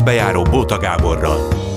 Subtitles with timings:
[0.00, 1.69] közbejáró Bóta Gáborral.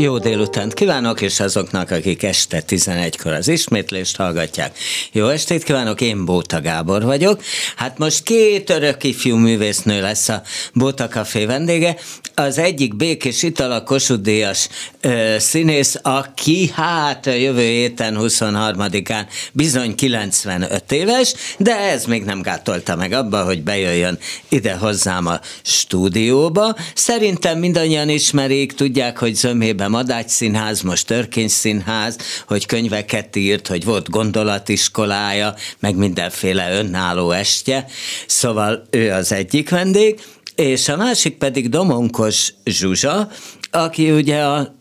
[0.00, 4.78] Jó délutánt kívánok, és azoknak, akik este 11-kor az ismétlést hallgatják.
[5.12, 7.42] Jó estét kívánok, én Bóta Gábor vagyok.
[7.76, 10.42] Hát most két örök ifjú művésznő lesz a
[10.74, 11.96] Bóta Café vendége.
[12.34, 14.68] Az egyik Békés Itala Kossuth Díjas
[15.00, 22.96] ö, színész, aki hát jövő héten 23-án bizony 95 éves, de ez még nem gátolta
[22.96, 26.76] meg abba, hogy bejöjjön ide hozzám a stúdióba.
[26.94, 32.16] Szerintem mindannyian ismerik, tudják, hogy zömében Madács Színház, most Törkény Színház,
[32.46, 37.86] hogy könyveket írt, hogy volt gondolatiskolája, meg mindenféle önálló estje.
[38.26, 40.20] Szóval ő az egyik vendég,
[40.54, 43.28] és a másik pedig Domonkos Zsuzsa,
[43.70, 44.74] aki ugye a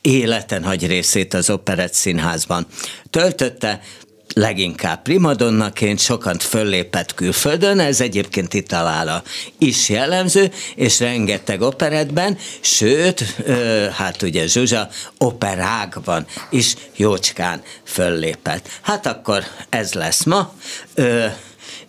[0.00, 2.66] élete nagy részét az Operett Színházban
[3.10, 3.80] töltötte,
[4.34, 9.22] leginkább primadonnaként sokan föllépett külföldön, ez egyébként Italára
[9.58, 13.24] is jellemző, és rengeteg operetben, sőt,
[13.92, 18.68] hát ugye Zsuzsa operákban is jócskán föllépett.
[18.80, 20.52] Hát akkor ez lesz ma.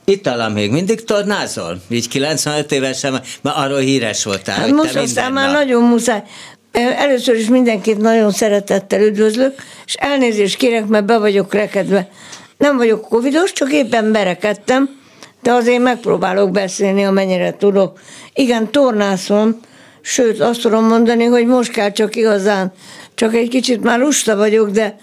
[0.05, 1.81] Itala még mindig tornázol?
[1.89, 5.55] Így 95 évesen, mert arról híres voltál, hát most aztán már nap.
[5.55, 6.23] nagyon muszáj.
[6.71, 9.55] Először is mindenkit nagyon szeretettel üdvözlök,
[9.85, 12.09] és elnézést kérek, mert be vagyok rekedve.
[12.57, 14.99] Nem vagyok covidos, csak éppen berekedtem,
[15.41, 17.99] de azért megpróbálok beszélni, amennyire tudok.
[18.33, 19.59] Igen, tornászom,
[20.01, 22.71] sőt azt tudom mondani, hogy most kell csak igazán,
[23.15, 24.95] csak egy kicsit már lusta vagyok, de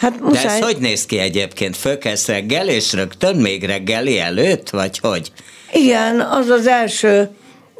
[0.00, 0.56] hát De muszáj.
[0.56, 1.76] ez hogy néz ki egyébként?
[1.76, 5.32] Fölkelsz reggel, és rögtön még reggeli előtt, vagy hogy?
[5.72, 7.28] Igen, az az első.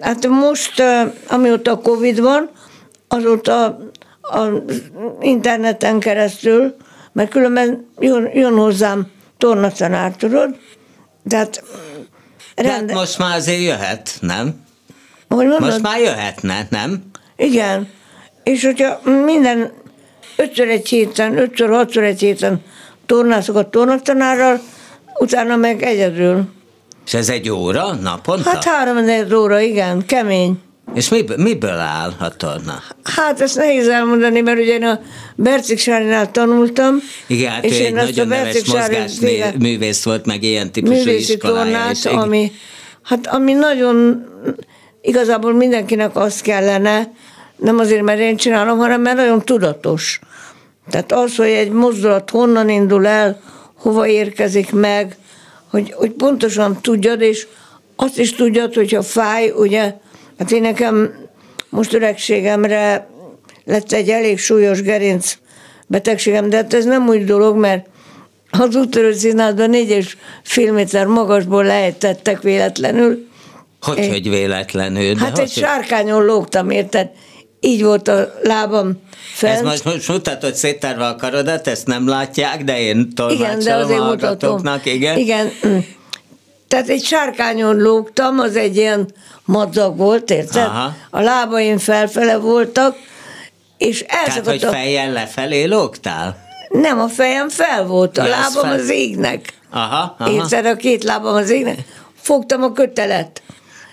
[0.01, 0.83] Hát most,
[1.29, 2.51] amióta Covid van,
[3.09, 3.65] azóta
[4.23, 4.47] a
[5.21, 6.77] interneten keresztül,
[7.13, 9.07] mert különben jön, jön hozzám
[9.39, 10.57] tornatanár, tudod?
[11.29, 11.63] Tehát
[12.57, 14.65] hát rende, most már azért jöhet, nem?
[15.29, 15.61] hogy mondod?
[15.61, 17.03] Most már jöhetne, nem?
[17.37, 17.89] Igen.
[18.43, 19.73] És hogyha minden
[20.37, 22.63] ötször egy héten, ötször, hatszor egy héten
[23.07, 24.61] tornászok a tornatanárral,
[25.19, 26.43] utána meg egyedül.
[27.07, 28.51] És ez egy óra naponta?
[28.51, 28.97] Hát három
[29.35, 30.59] óra, igen, kemény.
[30.95, 32.83] És miből, miből áll a torna?
[33.03, 35.01] Hát ezt nehéz elmondani, mert ugye én a
[35.35, 36.97] Bercik Sárinál tanultam.
[37.27, 42.07] Igen, hát ő egy én a nagyon neves mozgásművész volt, meg ilyen típusú iskolája tornát,
[42.07, 42.53] ami,
[43.03, 44.25] hát ami nagyon,
[45.03, 47.13] igazából mindenkinek az kellene,
[47.57, 50.21] nem azért, mert én csinálom, hanem mert nagyon tudatos.
[50.91, 53.41] Tehát az, hogy egy mozdulat honnan indul el,
[53.79, 55.17] hova érkezik meg,
[55.71, 57.47] hogy, hogy pontosan tudjad, és
[57.97, 59.95] azt is tudjad, hogyha fáj, ugye,
[60.39, 61.15] hát én nekem
[61.69, 63.09] most öregségemre
[63.65, 65.39] lett egy elég súlyos gerinc
[65.87, 67.87] betegségem, de hát ez nem úgy dolog, mert
[68.51, 73.27] az úttörő színházban négy és fél méter magasból lejtettek véletlenül.
[73.81, 75.15] Hogy, Egy- hogy véletlenül?
[75.15, 77.11] De Hát hogy, egy sárkányon lógtam, érted?
[77.61, 79.01] Így volt a lábam
[79.35, 79.57] fent.
[79.57, 83.81] Ez most, most mutatod széttárva a karodat, ezt nem látják, de én igen, de tolmácsolom
[83.81, 84.29] azért a mutatom.
[84.29, 85.19] hallgatóknak, igen.
[85.19, 85.51] Igen.
[86.69, 89.09] Tehát egy sárkányon lógtam, az egy ilyen
[89.45, 90.65] madzag volt, érted?
[90.65, 90.95] Aha.
[91.11, 92.97] A lábaim felfele voltak,
[93.79, 96.45] és Tehát, elszakadt hogy fejjel lefelé lógtál?
[96.69, 99.53] Nem, a fejem fel volt, a az lábam fel- az égnek.
[99.71, 100.33] Aha, aha.
[100.33, 101.79] Érted, a két lábam az égnek.
[102.21, 103.43] Fogtam a kötelet,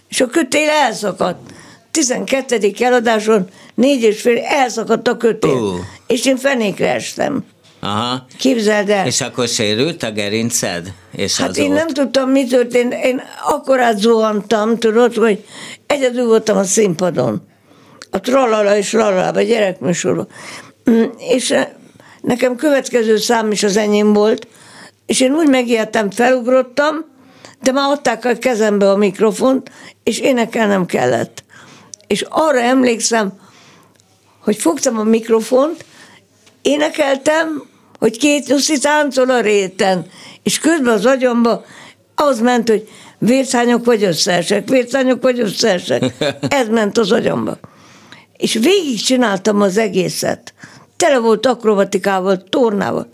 [0.09, 1.51] és a kötél elszakadt.
[1.91, 2.71] 12.
[2.79, 5.51] eladáson négy és fél elszakadt a kötél.
[5.51, 5.79] Ú.
[6.07, 7.45] És én fenékre estem.
[7.83, 8.25] Aha.
[8.37, 9.05] Képzeld el.
[9.05, 10.93] És akkor sérült a gerinced?
[11.11, 12.93] És Hát az én nem tudtam, mi történt.
[12.93, 15.45] Én akkorát zuhantam, tudod, hogy
[15.87, 17.47] egyedül voltam a színpadon.
[18.09, 20.27] A tralala és lalala, a gyerekműsorban.
[20.89, 21.67] Mm, És eh,
[22.21, 24.47] nekem következő szám is az enyém volt,
[25.05, 27.05] és én úgy megijedtem, felugrottam,
[27.61, 29.71] de már adták a kezembe a mikrofont,
[30.03, 31.43] és énekelnem kellett.
[32.07, 33.33] És arra emlékszem,
[34.39, 35.85] hogy fogtam a mikrofont,
[36.61, 37.71] énekeltem,
[38.03, 40.05] hogy két nyuszi táncol a réten,
[40.43, 41.65] és közben az agyamba
[42.15, 42.87] az ment, hogy
[43.17, 46.03] vérszányok vagy összeesek, vérszányok vagy összeesek.
[46.47, 47.57] Ez ment az agyamba.
[48.37, 50.53] És végig csináltam az egészet.
[50.97, 53.09] Tele volt akrobatikával, tornával.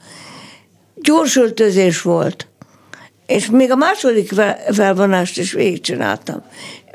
[0.96, 2.48] Gyors öltözés volt.
[3.26, 6.44] És még a második fel- felvonást is végigcsináltam.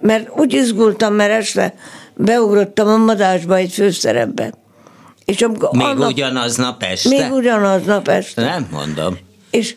[0.01, 1.75] Mert úgy izgultam, mert este
[2.17, 4.64] beugrottam a madásba egy főszerepbe.
[5.25, 7.09] És amikor Még annak- ugyanaznap este?
[7.09, 8.43] még ugyanaznap este.
[8.43, 9.19] Nem mondom.
[9.51, 9.77] És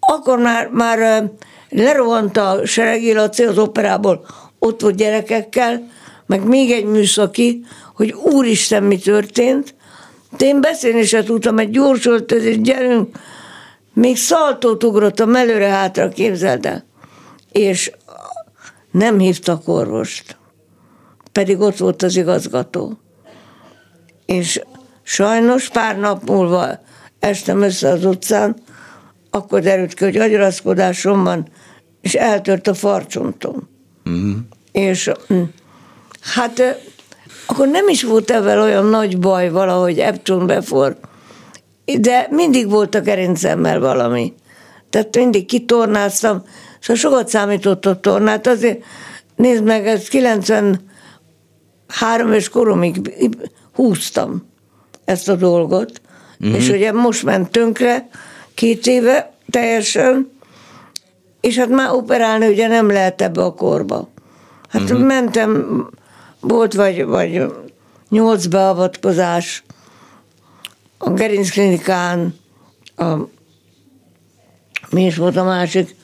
[0.00, 1.30] akkor már, már
[1.68, 4.26] lerohant a Seregi Laci az operából,
[4.58, 5.88] ott volt gyerekekkel,
[6.26, 7.64] meg még egy műszaki,
[7.94, 9.74] hogy úristen, mi történt.
[10.36, 13.18] De én beszélni se tudtam, egy gyors öltözés, gyerünk.
[13.94, 16.84] Még szaltót ugrottam előre-hátra, képzeld el.
[17.52, 17.92] És
[18.90, 20.36] nem hívtak orvost.
[21.32, 22.98] pedig ott volt az igazgató.
[24.26, 24.60] És
[25.02, 26.68] sajnos pár nap múlva
[27.18, 28.56] estem össze az utcán,
[29.30, 31.48] akkor derült ki, hogy agyaraszkodásom van,
[32.00, 33.68] és eltört a farcsontom.
[34.08, 34.32] Mm.
[34.72, 35.42] És mm,
[36.20, 36.80] hát
[37.46, 40.96] akkor nem is volt ebben olyan nagy baj valahogy Epcson befor,
[42.00, 44.34] de mindig volt a gerincemmel valami.
[44.90, 46.44] Tehát mindig kitornáztam,
[46.80, 48.84] szóval sokat számított a tornát, azért
[49.36, 53.12] nézd meg, ez 93 és koromig
[53.74, 54.50] húztam
[55.04, 56.00] ezt a dolgot,
[56.44, 56.54] mm-hmm.
[56.54, 58.08] és ugye most ment tönkre,
[58.54, 60.30] két éve teljesen,
[61.40, 64.08] és hát már operálni ugye nem lehet ebbe a korba.
[64.68, 65.02] Hát mm-hmm.
[65.02, 65.86] mentem,
[66.40, 67.52] volt vagy, vagy
[68.08, 69.64] nyolc beavatkozás
[70.98, 72.34] a gerincklinikán,
[72.96, 73.14] a,
[74.90, 75.96] mi is volt a másik,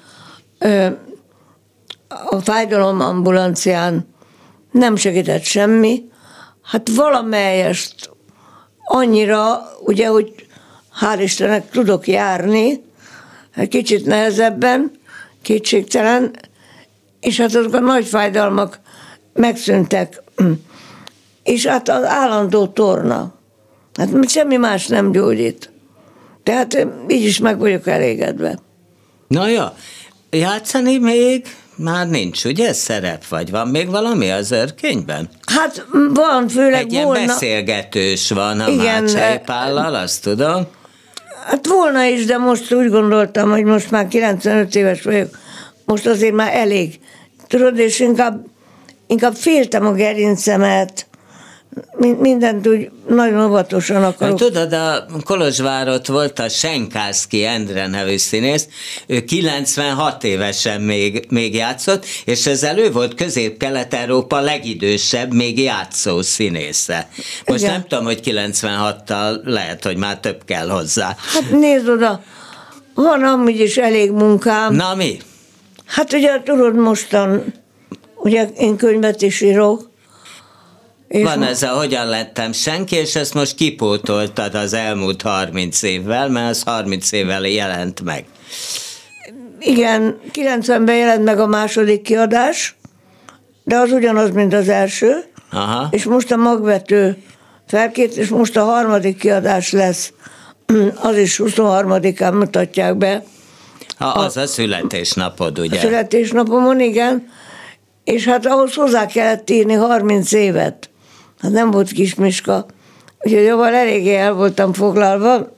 [2.09, 4.09] a fájdalom ambulancián
[4.71, 6.08] nem segített semmi,
[6.71, 8.11] hát valamelyest
[8.85, 10.47] annyira, ugye, hogy
[11.01, 12.85] hál' Istennek tudok járni,
[13.69, 14.91] kicsit nehezebben,
[15.43, 16.37] kétségtelen,
[17.21, 18.81] és hát azok a nagy fájdalmak
[19.33, 20.23] megszűntek.
[21.43, 23.35] És hát az állandó torna.
[23.95, 25.71] Hát semmi más nem gyógyít.
[26.43, 28.59] Tehát így is meg vagyok elégedve.
[29.29, 29.75] Na ja,
[30.31, 31.47] játszani még
[31.79, 35.29] már nincs, ugye, szerep, vagy van még valami az örkényben?
[35.55, 37.27] Hát van, főleg Egy volna...
[37.27, 40.67] beszélgetős van a Igen, Mácsai Pállal, azt tudom.
[41.47, 45.29] Hát volna is, de most úgy gondoltam, hogy most már 95 éves vagyok,
[45.85, 47.01] most azért már elég.
[47.47, 48.45] Tudod, és inkább,
[49.07, 51.08] inkább féltem a gerincemet,
[52.19, 54.41] mindent úgy nagyon óvatosan akarok.
[54.41, 58.69] Hát, tudod, a Kolozsvárot volt a Senkászki Endre nevű színész,
[59.07, 67.09] ő 96 évesen még, még játszott, és ezzel ő volt Közép-Kelet-Európa legidősebb, még játszó színésze.
[67.47, 67.73] Most Igen.
[67.73, 71.17] nem tudom, hogy 96-tal lehet, hogy már több kell hozzá.
[71.33, 72.23] Hát nézd oda,
[72.95, 74.75] van amúgy is elég munkám.
[74.75, 75.19] Na mi?
[75.85, 77.55] Hát ugye tudod mostan,
[78.17, 79.88] ugye én könyvet is írok,
[81.09, 86.29] és Van ez a hogyan lettem senki, és ezt most kipótoltad az elmúlt 30 évvel,
[86.29, 88.25] mert az 30 évvel jelent meg.
[89.61, 92.77] Igen, 90-ben jelent meg a második kiadás,
[93.65, 95.25] de az ugyanaz, mint az első.
[95.51, 95.89] Aha.
[95.91, 97.23] És most a magvető
[97.67, 100.13] felkét, és most a harmadik kiadás lesz.
[101.03, 103.23] Az is 23-án mutatják be.
[103.99, 105.77] Ha, az a, a születésnapod, ugye?
[105.77, 107.29] A születésnapomon, igen.
[108.05, 110.88] És hát ahhoz hozzá kellett írni 30 évet
[111.41, 112.67] hát nem volt kismiska,
[113.19, 115.57] úgyhogy jóval eléggé el voltam foglalva,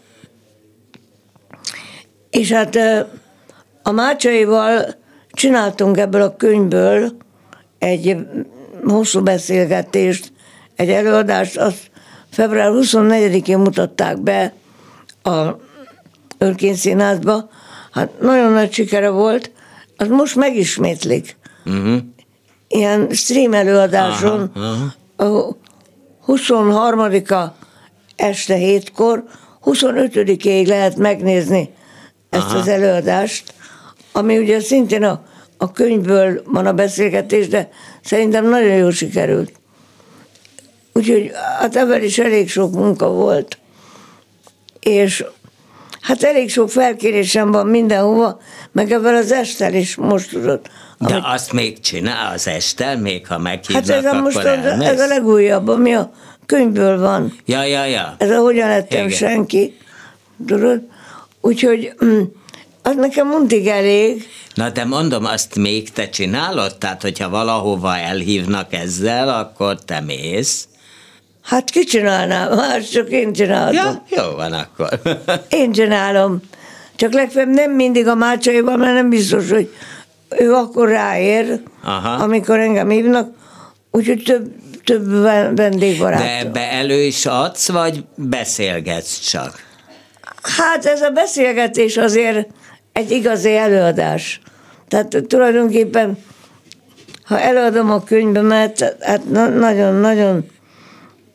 [2.30, 2.78] és hát
[3.82, 4.94] a Mácsaival
[5.32, 7.16] csináltunk ebből a könyvből
[7.78, 8.16] egy
[8.84, 10.32] hosszú beszélgetést,
[10.76, 11.90] egy előadást, azt
[12.30, 14.52] február 24-én mutatták be
[15.22, 15.56] a
[16.38, 17.50] Örkény Színházba.
[17.90, 19.50] Hát nagyon nagy sikere volt,
[19.96, 21.36] az most megismétlik.
[21.64, 21.98] Uh-huh.
[22.68, 25.56] Ilyen stream előadáson, aha, aha.
[26.30, 27.54] 23-a
[28.16, 29.24] este hétkor,
[29.64, 31.70] 25-ig lehet megnézni
[32.30, 32.58] ezt Aha.
[32.58, 33.54] az előadást,
[34.12, 35.22] ami ugye szintén a,
[35.56, 37.68] a könyvből van a beszélgetés, de
[38.02, 39.52] szerintem nagyon jól sikerült.
[40.92, 43.58] Úgyhogy hát ebben is elég sok munka volt.
[44.80, 45.25] És
[46.00, 48.40] hát elég sok felkérésem van mindenhova,
[48.72, 50.60] meg ebben az estel is most tudod.
[51.07, 51.25] De amit...
[51.26, 54.49] azt még csinál az estel, még ha meghívnak, Hát ez a, most a,
[54.83, 56.12] ez a legújabb, ami a
[56.47, 57.37] könyvből van.
[57.45, 58.14] Ja, ja, ja.
[58.19, 59.16] Ez a hogyan lettem Igen.
[59.16, 59.76] senki,
[60.47, 60.80] tudod?
[61.40, 62.21] Úgyhogy mm,
[62.83, 64.28] az nekem mindig elég.
[64.54, 66.76] Na de mondom, azt még te csinálod?
[66.78, 70.69] Tehát, hogyha valahova elhívnak ezzel, akkor te mész?
[71.42, 72.49] Hát ki csinálná?
[72.49, 73.75] Már csak én csinálom.
[73.75, 75.00] Ja, jó van akkor.
[75.61, 76.40] én csinálom.
[76.97, 79.71] Csak legfeljebb nem mindig a mácsaival, mert nem biztos, hogy
[80.38, 82.22] ő akkor ráér, Aha.
[82.22, 83.34] amikor engem hívnak,
[83.90, 84.52] úgyhogy több,
[84.84, 85.10] több
[85.56, 86.20] vendégbarát.
[86.20, 89.68] De ebbe elő is adsz, vagy beszélgetsz csak?
[90.42, 92.49] Hát ez a beszélgetés azért
[92.92, 94.40] egy igazi előadás.
[94.88, 96.18] Tehát tulajdonképpen,
[97.25, 99.25] ha előadom a könyvemet, hát
[99.58, 100.44] nagyon-nagyon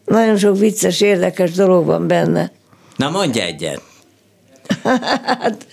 [0.05, 2.51] nagyon sok vicces, érdekes dolog van benne.
[2.95, 3.81] Na mondj egyet.
[5.39, 5.67] hát,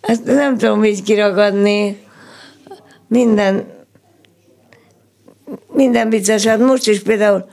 [0.00, 2.06] ezt nem tudom így kiragadni
[3.08, 3.66] minden,
[5.72, 6.44] minden vicces.
[6.44, 7.48] Hát most is például,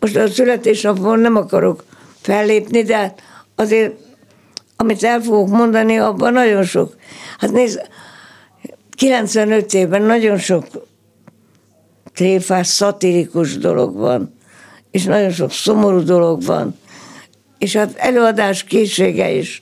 [0.00, 1.84] most a születésnapon nem akarok
[2.20, 3.14] fellépni, de
[3.54, 3.94] azért,
[4.76, 6.96] amit el fogok mondani, abban nagyon sok.
[7.38, 7.80] Hát nézd,
[8.96, 10.64] 95 évben nagyon sok
[12.14, 14.34] tréfás, szatirikus dolog van,
[14.90, 16.78] és nagyon sok szomorú dolog van,
[17.58, 19.60] és hát előadás készsége is,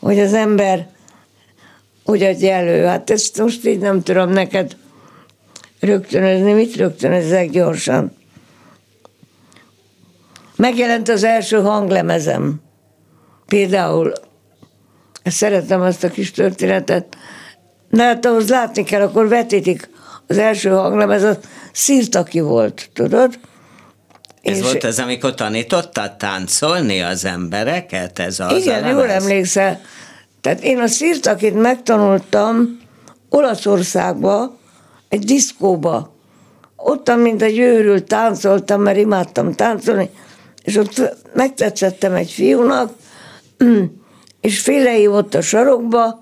[0.00, 0.88] hogy az ember
[2.10, 2.84] hogy adja elő.
[2.84, 4.76] Hát ezt most így nem tudom neked
[5.80, 8.16] rögtönözni, mit rögtönözzek gyorsan.
[10.56, 12.60] Megjelent az első hanglemezem.
[13.46, 14.12] Például,
[15.24, 17.16] szeretem azt a kis történetet,
[17.90, 19.90] de hát ahhoz látni kell, akkor vetítik
[20.26, 21.38] az első hanglemez, az
[21.72, 23.38] Szirtaki volt, tudod?
[24.42, 28.18] Ez és volt az, amikor tanítottad táncolni az embereket?
[28.18, 29.80] Ez az igen, jól emlékszel.
[30.40, 32.78] Tehát én a Szirtakit megtanultam
[33.28, 34.58] Olaszországba,
[35.08, 36.14] egy diszkóba.
[36.76, 40.10] Ottan, mint egy őrült táncoltam, mert imádtam táncolni,
[40.64, 42.92] és ott megtetszettem egy fiúnak,
[44.40, 46.18] és félrehívott a sarokba,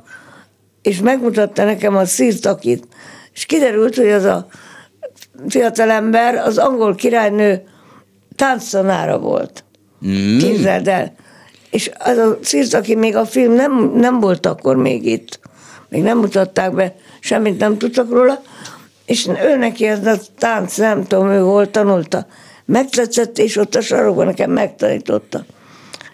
[0.82, 2.86] és megmutatta nekem a szírtakit.
[3.32, 4.46] És kiderült, hogy az a
[5.48, 7.62] fiatalember az angol királynő
[8.36, 9.64] tánctanára volt.
[10.06, 10.38] Mm.
[10.38, 11.14] Képzeld el.
[11.70, 15.40] És az a szírtaki még a film nem, nem volt akkor még itt.
[15.88, 18.42] Még nem mutatták be, semmit nem tudtak róla,
[19.04, 22.26] és ő neki ez a tánc, nem tudom, ő hol tanulta.
[22.64, 25.44] Megtetszett, és ott a sarokban nekem megtanította.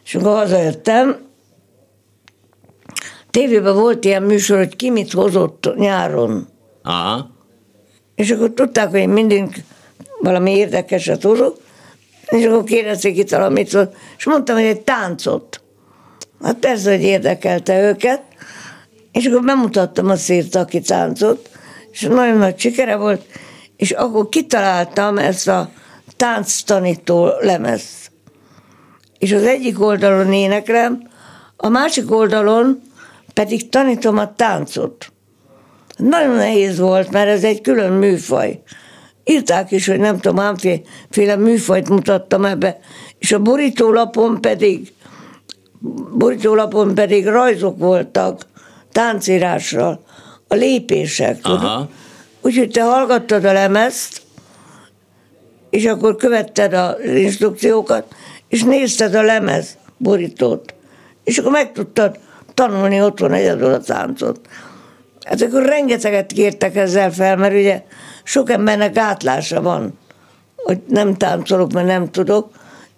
[0.04, 1.16] És amikor hazajöttem,
[3.30, 6.48] tévében volt ilyen műsor, hogy ki mit hozott nyáron.
[6.82, 7.30] Aha.
[8.14, 9.64] És akkor tudták, hogy én mindig
[10.20, 11.56] valami érdekeset hozok,
[12.26, 13.78] és akkor kérdezték itt valamit,
[14.16, 15.60] és mondtam, hogy egy táncot.
[16.42, 18.22] Hát persze, hogy érdekelte őket,
[19.12, 21.50] és akkor bemutattam a szírtaki táncot,
[21.90, 23.24] és nagyon nagy sikere volt,
[23.76, 25.70] és akkor kitaláltam ezt a
[26.16, 27.82] tánctanító lemez.
[29.18, 31.10] És az egyik oldalon éneklem,
[31.56, 32.82] a másik oldalon
[33.34, 35.12] pedig tanítom a táncot.
[35.96, 38.62] Nagyon nehéz volt, mert ez egy külön műfaj.
[39.24, 42.78] Írták is, hogy nem tudom, hámféle műfajt mutattam ebbe,
[43.18, 44.92] és a borítólapon pedig
[46.14, 48.46] borítólapon pedig rajzok voltak
[48.92, 50.00] táncírásra,
[50.48, 51.88] a lépések, tudod?
[52.40, 54.22] Úgyhogy te hallgattad a lemezt,
[55.70, 58.14] és akkor követted az instrukciókat,
[58.48, 60.74] és nézted a lemez borítót,
[61.24, 62.18] és akkor meg tudtad
[62.54, 64.40] tanulni otthon egyedül a táncot.
[65.24, 67.82] Hát akkor rengeteget kértek ezzel fel, mert ugye
[68.24, 69.98] sok embernek gátlása van,
[70.56, 72.50] hogy nem táncolok, mert nem tudok,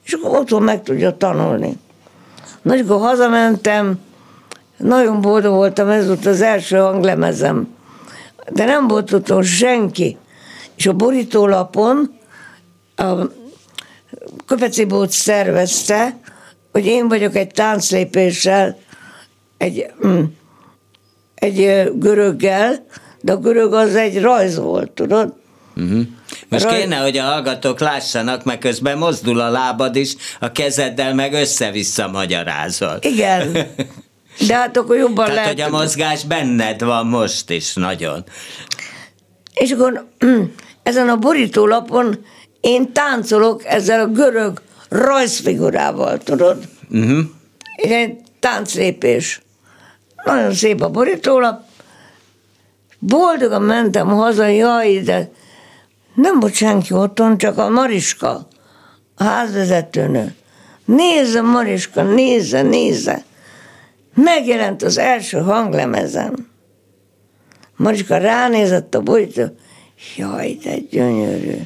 [0.04, 1.78] és akkor otthon meg tudja tanulni.
[2.62, 3.99] Na, akkor hazamentem,
[4.76, 7.75] nagyon boldog voltam, ez volt az első hanglemezem.
[8.52, 10.16] De nem volt otthon senki.
[10.75, 12.18] És a borítólapon
[12.97, 13.14] a
[14.47, 16.16] Köpeci szervezte,
[16.73, 18.78] hogy én vagyok egy tánclépéssel,
[19.56, 20.23] egy, mm,
[21.35, 22.87] egy göröggel,
[23.26, 25.35] de a görög az egy rajz volt, tudod?
[25.76, 26.02] Uh-huh.
[26.49, 26.80] Most Raj...
[26.80, 32.09] kéne, hogy a hallgatók lássanak, meg közben mozdul a lábad is, a kezeddel meg össze-vissza
[32.09, 32.99] magyarázol.
[33.00, 33.52] Igen.
[34.47, 35.50] De hát akkor jobban Tehát, lehet.
[35.50, 38.25] hogy a mozgás benned van most is nagyon.
[39.54, 40.06] És akkor
[40.83, 42.25] ezen a borítólapon
[42.61, 46.68] én táncolok ezzel a görög rajzfigurával, tudod?
[46.90, 47.18] Uh-huh.
[47.76, 49.40] Egy tánclépés.
[50.25, 51.65] Nagyon szép a borítólap.
[52.99, 55.31] Boldogan mentem haza, jaj, de
[56.15, 58.49] nem volt senki otthon, csak a Mariska,
[59.15, 60.35] a házvezetőnő.
[60.85, 63.25] Nézze, Mariska, nézze, nézze.
[64.15, 66.49] Megjelent az első hanglemezen.
[67.76, 69.45] Mariska ránézett a borító,
[70.17, 71.57] jaj, de gyönyörű,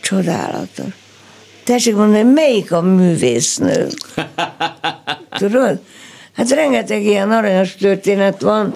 [0.00, 0.94] csodálatos.
[1.64, 3.88] Tessék mondani, melyik a művésznő?
[5.38, 5.80] Tudod?
[6.32, 8.74] Hát rengeteg ilyen aranyos történet van,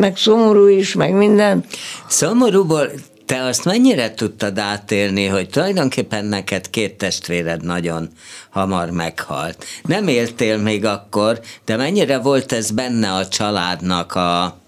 [0.00, 1.64] meg szomorú is, meg minden.
[2.08, 2.90] Szomorúból
[3.26, 8.08] te azt mennyire tudtad átélni, hogy tulajdonképpen neked két testvéred nagyon
[8.50, 9.64] hamar meghalt.
[9.82, 14.58] Nem éltél még akkor, de mennyire volt ez benne a családnak a,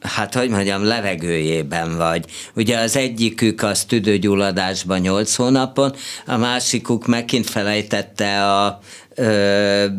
[0.00, 2.24] hát hogy mondjam, levegőjében vagy.
[2.54, 5.94] Ugye az egyikük az tüdőgyulladásban 8 hónapon,
[6.26, 8.80] a másikuk megint felejtette a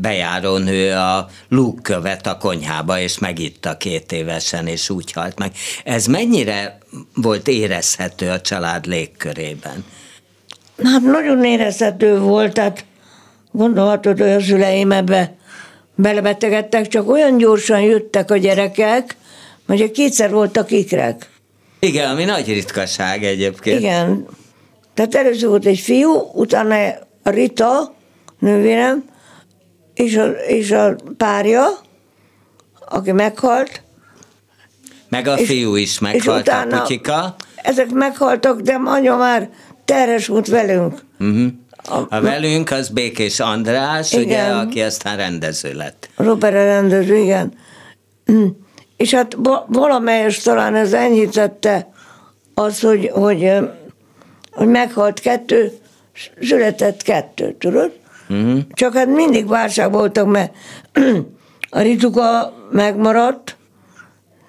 [0.02, 5.52] bejárónő a lúgkövet a konyhába, és megitta két évesen, és úgy halt meg.
[5.84, 6.78] Ez mennyire
[7.14, 9.86] volt érezhető a család légkörében?
[10.84, 12.86] Hát nagyon érezhető volt, tehát
[13.52, 15.36] gondolhatod, hogy a szüleim ebbe
[15.96, 19.16] belebetegedtek, csak olyan gyorsan jöttek a gyerekek,
[19.68, 21.30] hogy kétszer voltak ikrek.
[21.80, 23.80] Igen, ami nagy ritkaság egyébként.
[23.80, 24.28] Igen.
[24.94, 26.76] Tehát először volt egy fiú, utána
[27.24, 27.94] a Rita,
[28.40, 29.04] nővérem,
[29.94, 31.66] és a, és a párja,
[32.90, 33.82] aki meghalt.
[35.10, 37.36] Meg a és, fiú is meghalt, a putyika.
[37.56, 39.50] ezek meghaltak, de anya már
[39.86, 41.04] terhes volt velünk.
[41.20, 41.48] Uh-huh.
[41.90, 44.26] A, a velünk az Békés András, igen.
[44.26, 46.10] ugye, aki aztán rendező lett.
[46.16, 47.54] Robert rendező, igen.
[48.32, 48.46] Mm.
[48.98, 49.38] És hát
[49.68, 51.90] valamelyes talán ez enyhítette
[52.54, 53.52] az, hogy, hogy,
[54.52, 55.72] hogy meghalt kettő,
[56.42, 57.92] született kettő, tudod?
[58.30, 58.60] Uh-huh.
[58.74, 60.54] Csak hát mindig válság voltak, mert
[61.70, 63.58] a Rituka megmaradt,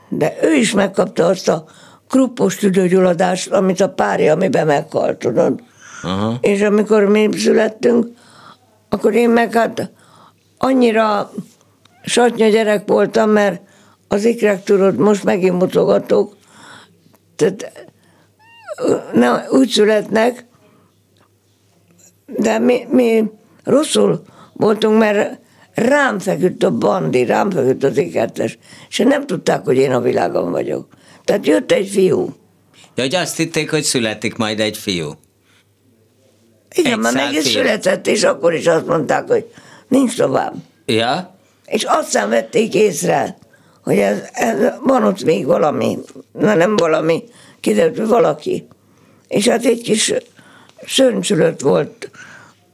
[0.08, 1.64] de ő is megkapta azt a
[2.08, 5.62] kruppos tüdőgyulladást, amit a párja, amiben meghalt, tudod?
[6.02, 6.38] Aha.
[6.40, 8.06] És amikor mi születtünk,
[8.88, 9.90] akkor én meg hát
[10.58, 11.30] annyira
[12.04, 13.60] satnya gyerek voltam, mert
[14.08, 16.36] az ikrek tudod, most megint mutogatok,
[17.36, 17.88] tehát
[19.12, 20.46] nem, úgy születnek,
[22.26, 23.30] de mi, mi
[23.66, 25.38] rosszul voltunk, mert
[25.74, 28.58] rám feküdt a bandi, rám feküdt az ikertes,
[28.88, 30.88] és nem tudták, hogy én a világon vagyok.
[31.24, 32.34] Tehát jött egy fiú.
[32.94, 35.10] Ja, hogy azt hitték, hogy születik majd egy fiú.
[36.74, 39.52] Igen, már meg is született, és akkor is azt mondták, hogy
[39.88, 40.54] nincs tovább.
[40.86, 41.38] Ja?
[41.66, 43.36] És aztán vették észre,
[43.82, 45.98] hogy ez, ez, van ott még valami,
[46.32, 47.24] na nem valami,
[47.60, 48.66] kiderült, hogy valaki.
[49.28, 50.12] És hát egy kis
[50.86, 52.10] szörnyszülött volt.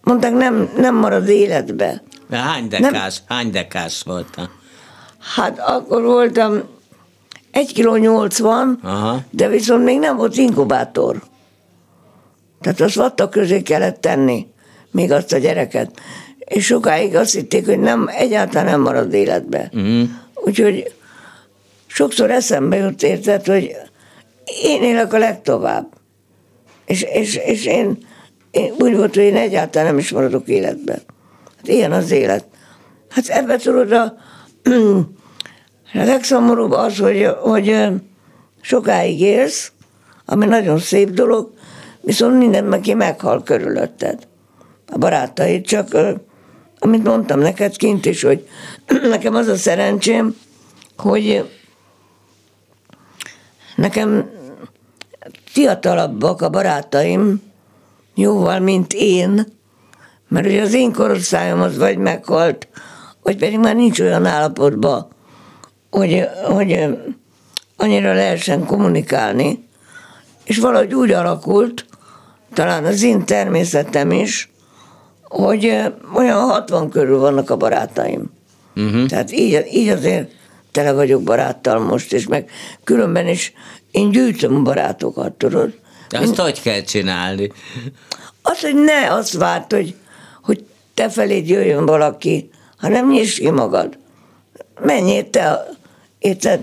[0.02, 2.02] Mondták, nem, nem marad életbe.
[2.28, 4.48] De hány dekás, nem, hány dekás voltam?
[5.36, 6.62] Hát akkor voltam
[7.50, 9.20] 1 kg 80, Aha.
[9.30, 11.22] de viszont még nem volt inkubátor.
[12.60, 14.46] Tehát azt vatta közé kellett tenni,
[14.90, 16.00] még azt a gyereket.
[16.38, 19.70] És sokáig azt hitték, hogy nem, egyáltalán nem marad életbe.
[19.72, 20.08] Uh-huh.
[20.34, 20.92] Úgyhogy
[21.86, 23.76] sokszor eszembe jut érted, hogy
[24.62, 25.86] én élek a legtovább.
[26.84, 27.98] És, és, és én,
[28.52, 31.02] én úgy volt, hogy én egyáltalán nem is maradok életben.
[31.56, 32.44] Hát ilyen az élet.
[33.08, 34.14] Hát ebbe tudod, a,
[35.94, 37.88] a legszomorúbb az, hogy, hogy
[38.60, 39.72] sokáig élsz,
[40.24, 41.52] ami nagyon szép dolog,
[42.00, 44.26] viszont minden neki meghal körülötted.
[44.86, 45.96] A barátaid, csak
[46.78, 48.48] amit mondtam neked kint is, hogy
[49.08, 50.36] nekem az a szerencsém,
[50.96, 51.50] hogy
[53.76, 54.30] nekem
[55.44, 57.51] fiatalabbak a barátaim,
[58.14, 59.46] jóval, mint én,
[60.28, 62.68] mert ugye az én korosztályom az vagy meghalt,
[63.22, 65.06] vagy pedig már nincs olyan állapotban,
[65.90, 66.86] hogy, hogy
[67.76, 69.68] annyira lehessen kommunikálni.
[70.44, 71.86] És valahogy úgy alakult,
[72.54, 74.52] talán az én természetem is,
[75.22, 78.30] hogy olyan 60 körül vannak a barátaim.
[78.76, 79.06] Uh-huh.
[79.06, 80.30] Tehát így, így azért
[80.70, 82.50] tele vagyok baráttal most, és meg
[82.84, 83.52] különben is
[83.90, 85.80] én gyűjtöm barátokat, tudod.
[86.12, 87.52] De azt hogy kell csinálni?
[88.42, 89.94] Az, hogy ne azt várt, hogy,
[90.42, 93.98] hogy te feléd jöjjön valaki, hanem nyisd ki magad.
[94.80, 95.66] Menjél te,
[96.18, 96.60] érted?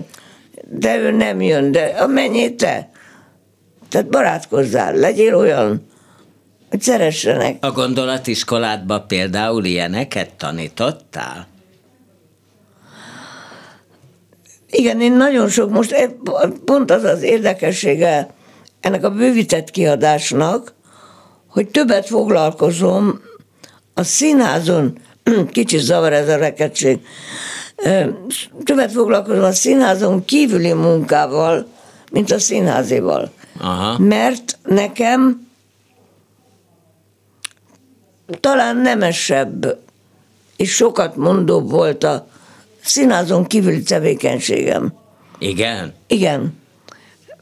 [0.68, 2.90] De ő nem jön, de menjél te.
[3.88, 5.86] Tehát barátkozzál, legyél olyan,
[6.70, 7.64] hogy szeressenek.
[7.64, 11.46] A gondolatiskoládban például ilyeneket tanítottál?
[14.70, 16.16] Igen, én nagyon sok, most e-
[16.64, 18.28] pont az az érdekessége
[18.80, 20.74] ennek a bővített kiadásnak,
[21.46, 23.20] hogy többet foglalkozom
[23.94, 24.98] a színházon,
[25.50, 27.00] kicsit zavar ez a reketség,
[28.64, 31.66] többet foglalkozom a színházon kívüli munkával,
[32.10, 33.32] mint a színházival.
[33.60, 33.98] Aha.
[33.98, 35.48] Mert nekem
[38.40, 39.78] talán nemesebb
[40.56, 42.26] és sokat mondóbb volt a
[42.84, 44.92] színházon kívüli tevékenységem.
[45.38, 45.94] Igen?
[46.06, 46.59] Igen.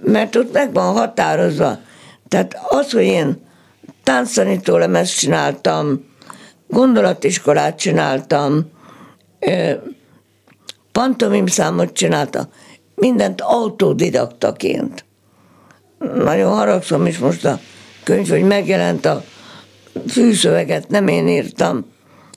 [0.01, 1.79] Mert ott meg van határozva.
[2.29, 3.47] Tehát az, hogy én
[4.03, 6.05] tánctanító lemezt csináltam,
[6.69, 8.71] gondolatiskolát csináltam,
[10.93, 12.45] pantomim számot csináltam,
[12.95, 15.05] mindent autodidaktaként.
[16.15, 17.61] Nagyon haragszom is most a
[18.05, 19.25] könyv, hogy megjelent a
[20.09, 21.87] fűszöveget, nem én írtam,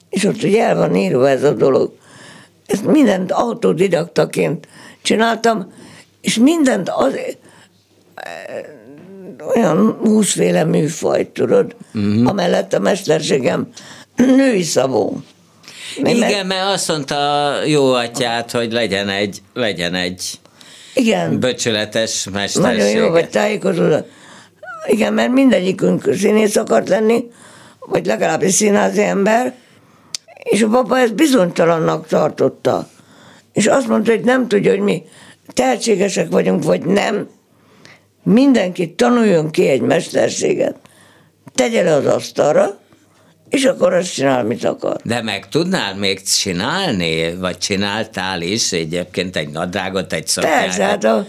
[0.08, 1.92] és ott ugye el van írva ez a dolog.
[2.66, 4.68] Ezt mindent autodidaktaként
[5.02, 5.72] csináltam,
[6.20, 7.14] és mindent az,
[9.54, 12.28] olyan húszféle műfajt, tudod, uh-huh.
[12.28, 13.68] amellett a mesterségem
[14.16, 15.20] női szavó.
[15.96, 16.46] Igen, mert...
[16.46, 20.38] mert azt mondta jó atyát, hogy legyen egy, legyen egy
[20.94, 21.40] igen.
[21.40, 22.84] böcsöletes mestersége.
[22.84, 24.10] Nagyon jó vagy tájékozódott.
[24.86, 27.24] Igen, mert mindegyikünk színész akart lenni,
[27.78, 29.54] vagy legalábbis színházi ember,
[30.42, 32.88] és a papa ezt bizonytalannak tartotta.
[33.52, 35.02] És azt mondta, hogy nem tudja, hogy mi
[35.46, 37.28] tehetségesek vagyunk, vagy nem.
[38.22, 40.76] Mindenki tanuljon ki egy mesterséget.
[41.54, 42.78] Tegye le az asztalra,
[43.48, 44.96] és akkor azt csinál, mit akar.
[45.04, 50.60] De meg tudnál még csinálni, vagy csináltál is egyébként egy nadrágot, egy szoknyát?
[50.60, 51.26] Persze, hát a,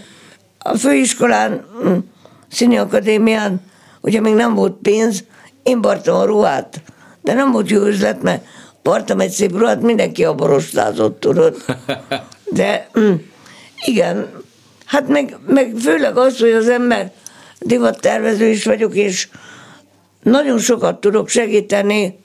[0.58, 1.96] a főiskolán mm,
[2.50, 3.60] színi akadémián,
[4.00, 5.24] ugye még nem volt pénz,
[5.62, 6.82] én bartam a ruhát.
[7.22, 8.44] De nem volt jó üzlet, mert
[8.82, 11.64] bartam egy szép ruhát, mindenki a borostázott, tudod.
[12.50, 13.14] De mm,
[13.84, 14.43] igen,
[14.84, 17.12] hát meg, meg főleg az, hogy az ember
[17.60, 19.28] divattervező is vagyok, és
[20.22, 22.18] nagyon sokat tudok segíteni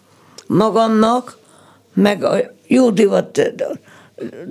[0.48, 1.38] magamnak,
[1.94, 3.54] meg a jó divat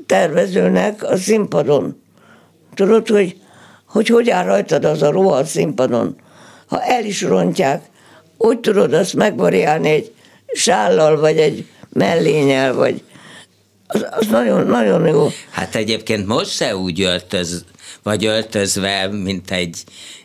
[0.07, 2.03] tervezőnek a színpadon.
[2.75, 3.37] Tudod, hogy
[3.89, 6.17] hogy, hogy áll rajtad az a ruha a színpadon.
[6.67, 7.83] Ha el is rontják,
[8.37, 10.13] úgy tudod azt megvariálni egy
[10.53, 13.03] sállal, vagy egy mellényel, vagy
[13.87, 15.29] az, az nagyon, nagyon jó.
[15.51, 17.65] Hát egyébként most se úgy öltöz,
[18.09, 19.77] vagy öltözve, mint egy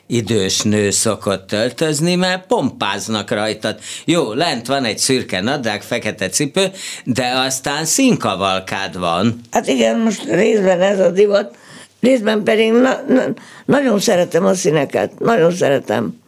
[0.07, 3.79] idős nő szokott öltözni, mert pompáznak rajtad.
[4.05, 6.71] Jó, lent van egy szürke nadrág, fekete cipő,
[7.03, 9.41] de aztán színkavalkád van.
[9.51, 11.55] Hát igen, most részben ez a divat,
[12.01, 13.23] részben pedig na, na,
[13.65, 16.21] nagyon szeretem a színeket, nagyon szeretem.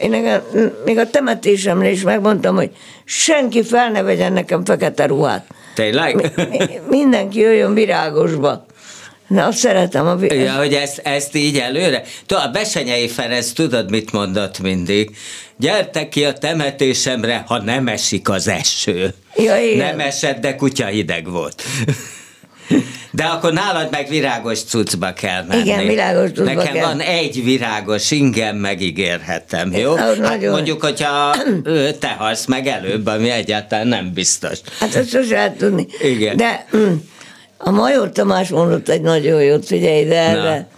[0.00, 0.42] Én nekem,
[0.84, 2.70] még a temetésemre is megmondtam, hogy
[3.04, 5.46] senki fel ne vegyen nekem fekete ruhát.
[5.74, 6.32] Tényleg?
[6.50, 8.65] Mi, mindenki jöjjön virágosba.
[9.26, 12.02] Na, azt szeretem a Ja, hogy ezt, ezt így előre?
[12.26, 15.16] Tudod, a Besenyei Ferenc tudod, mit mondott mindig?
[15.56, 19.14] Gyertek ki a temetésemre, ha nem esik az eső.
[19.36, 19.86] Ja, igen.
[19.86, 21.62] Nem esett, de kutya hideg volt.
[23.10, 25.62] De akkor nálad meg virágos cuccba kell menni.
[25.62, 26.86] Igen, virágos cuccba Nekem kell.
[26.86, 29.94] van egy virágos ingem, megígérhetem, jó?
[29.94, 30.52] Hát nagyon.
[30.52, 31.36] mondjuk, hogyha
[32.00, 34.58] te halsz meg előbb, ami egyáltalán nem biztos.
[34.80, 35.86] Hát ezt sose lehet tudni.
[36.02, 36.36] Igen.
[36.36, 36.94] De mm,
[37.58, 40.68] a Major Tamás mondott egy nagyon jót, figyelj ide erre.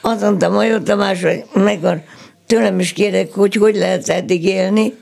[0.00, 2.02] Azt mondta Major Tamás, hogy megvan,
[2.46, 4.94] tőlem is kérdek, hogy hogy lehet eddig élni.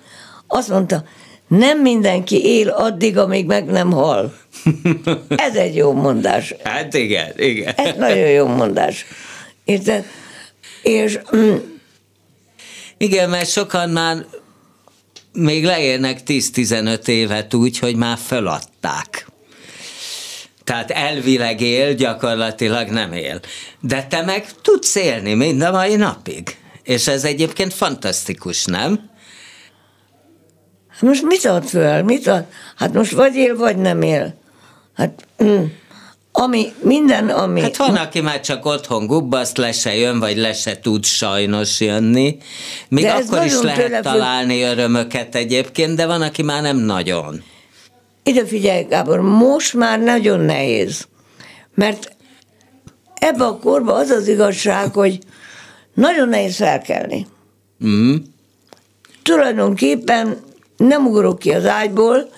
[0.47, 1.05] Azt mondta,
[1.49, 4.35] nem mindenki él addig, amíg meg nem hal.
[5.49, 6.55] Ez egy jó mondás.
[6.65, 7.75] Hát igen, igen.
[7.77, 9.07] Ez nagyon jó mondás.
[9.65, 10.05] Érted?
[10.83, 11.55] És mm,
[12.97, 14.25] Igen, mert sokan már
[15.33, 19.27] még leérnek 10-15 évet úgy, hogy már feladták.
[20.66, 23.40] Tehát elvileg él, gyakorlatilag nem él.
[23.81, 26.57] De te meg tudsz élni mind a mai napig.
[26.83, 29.11] És ez egyébként fantasztikus, nem?
[31.00, 32.02] most mit ad föl?
[32.02, 32.44] Mit ad?
[32.76, 34.35] Hát most vagy él, vagy nem él.
[34.94, 35.64] Hát mm,
[36.33, 37.61] ami, minden, ami...
[37.61, 41.81] Hát van, aki már csak otthon gubbaszt, le se jön, vagy le se tud sajnos
[41.81, 42.38] jönni.
[42.88, 47.42] Még De akkor is lehet tőle találni örömöket egyébként, de van, aki már nem nagyon.
[48.27, 51.07] Ide figyelj, Gábor, most már nagyon nehéz.
[51.75, 52.17] Mert
[53.15, 55.19] ebbe a korba az az igazság, hogy
[55.95, 57.27] nagyon nehéz felkelni.
[57.85, 58.15] Mm.
[59.23, 60.37] Tulajdonképpen
[60.77, 62.29] nem ugrok ki az ágyból,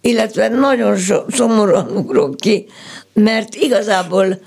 [0.00, 2.66] illetve nagyon so, szomorúan ugrok ki,
[3.12, 4.38] mert igazából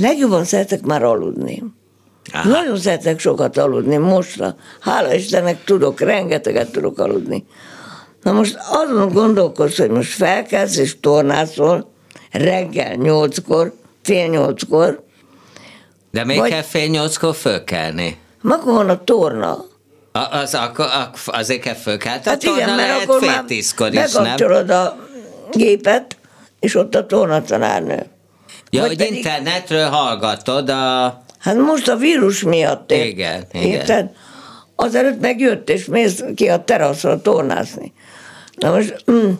[0.00, 1.64] legjobban szeretek már aludni.
[2.32, 2.48] Aha.
[2.48, 4.56] Nagyon szeretek sokat aludni mostra.
[4.80, 7.44] Hála Istennek tudok, rengeteget tudok aludni.
[8.22, 11.90] Na most azon gondolkozz, hogy most felkelsz és tornászol
[12.30, 15.06] reggel nyolckor, fél nyolckor,
[16.10, 18.18] De még Vagy- kell fél nyolckor fölkelni.
[18.42, 19.64] akkor van a torna.
[20.12, 22.18] A, az, akkor, ak- azért kell fölkelni.
[22.24, 24.68] Hát Hát igen, mert akkor fél már tízkor is, nem?
[24.70, 24.96] a
[25.52, 26.16] gépet,
[26.60, 28.06] és ott a tornatanárnő.
[28.70, 31.22] Ja, Vagy hogy pedig- internetről hallgatod a...
[31.38, 32.92] Hát most a vírus miatt.
[32.92, 33.68] Igen, igen.
[33.68, 34.10] Érted?
[34.76, 37.92] Azelőtt megjött, és mész ki a teraszra tornászni.
[38.58, 39.30] Na most mm,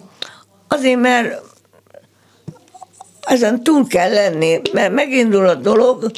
[0.69, 1.41] azért, mert
[3.21, 6.11] ezen túl kell lenni, mert megindul a dolog,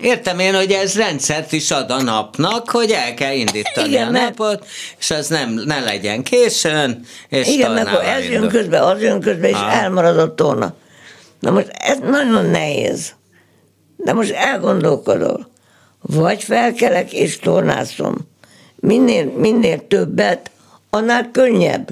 [0.00, 4.10] Értem én, hogy ez rendszert is ad a napnak, hogy el kell indítani Igen, a
[4.10, 4.66] mert- napot,
[4.98, 9.20] és az nem, ne legyen későn, és igen, meg akkor ez jön közben, az jön
[9.20, 9.82] közben, és Ah.
[9.82, 10.74] elmarad a torna.
[11.40, 13.12] Na most ez nagyon nehéz.
[13.96, 15.50] De most elgondolkodol.
[16.00, 18.14] Vagy felkelek és tornászom.
[18.76, 20.50] Minél, minél többet,
[20.94, 21.88] annál könnyebb.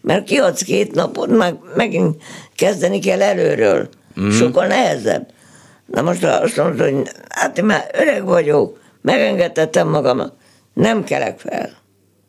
[0.00, 2.22] Mert kiadsz két napot, meg megint
[2.54, 3.88] kezdeni kell előről.
[4.20, 4.30] Mm.
[4.30, 5.30] Sokkal nehezebb.
[5.86, 10.32] Na most azt mondod, hogy hát én már öreg vagyok, megengedtettem magamat,
[10.72, 11.70] nem kelek fel.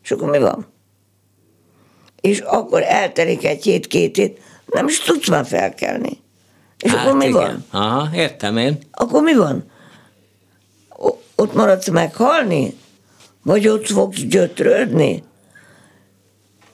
[0.04, 0.68] És akkor mi van?
[2.22, 6.22] És akkor eltelik egy hét, két hét, nem is tudsz már felkelni.
[6.80, 7.66] És hát akkor mi igen.
[7.72, 7.82] van?
[7.82, 8.78] Aha, értem én.
[8.92, 9.72] Akkor mi van?
[10.90, 12.78] O- ott maradsz meghalni?
[13.44, 15.24] Vagy ott fogsz gyötrődni?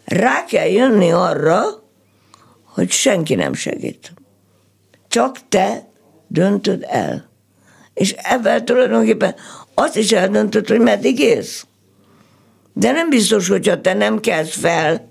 [0.09, 1.61] Rá kell jönni arra,
[2.63, 4.13] hogy senki nem segít.
[5.07, 5.89] Csak te
[6.27, 7.29] döntöd el.
[7.93, 9.35] És ebben tulajdonképpen
[9.73, 11.65] azt is eldöntöd, hogy meddig élsz.
[12.73, 15.07] De nem biztos, hogyha te nem kelsz fel,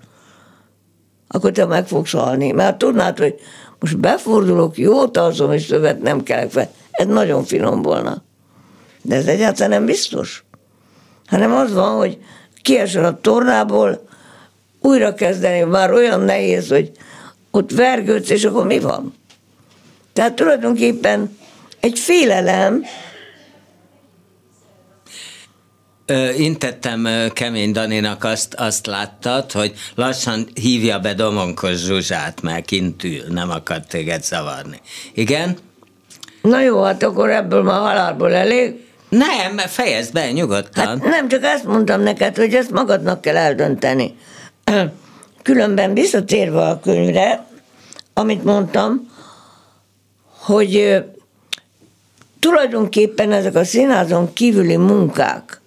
[1.28, 2.52] akkor te meg fogsz halni.
[2.52, 3.34] Mert tudnád, hogy
[3.78, 6.70] most befordulok, jót alszom, és többet nem kelek fel.
[6.90, 8.22] Ez nagyon finom volna.
[9.02, 10.44] De ez egyáltalán nem biztos.
[11.26, 12.18] Hanem az van, hogy
[12.62, 14.07] kiesel a tornából,
[14.80, 16.90] újra kezdeni már olyan nehéz, hogy
[17.50, 19.14] ott vergődsz, és akkor mi van?
[20.12, 21.38] Tehát tulajdonképpen
[21.80, 22.84] egy félelem,
[26.36, 33.22] intettem Kemény Daninak azt, azt láttad, hogy lassan hívja be Domonkos Zsuzsát, mert kint ül,
[33.28, 34.80] nem akar téged zavarni.
[35.14, 35.58] Igen?
[36.42, 38.86] Na jó, hát akkor ebből már halálból elég.
[39.08, 40.86] Nem, fejezd be nyugodtan.
[40.86, 44.16] Hát nem, csak azt mondtam neked, hogy ezt magadnak kell eldönteni.
[45.42, 47.46] Különben visszatérve a könyvre,
[48.14, 49.10] amit mondtam,
[50.38, 51.04] hogy
[52.38, 55.60] tulajdonképpen ezek a színházon kívüli munkák,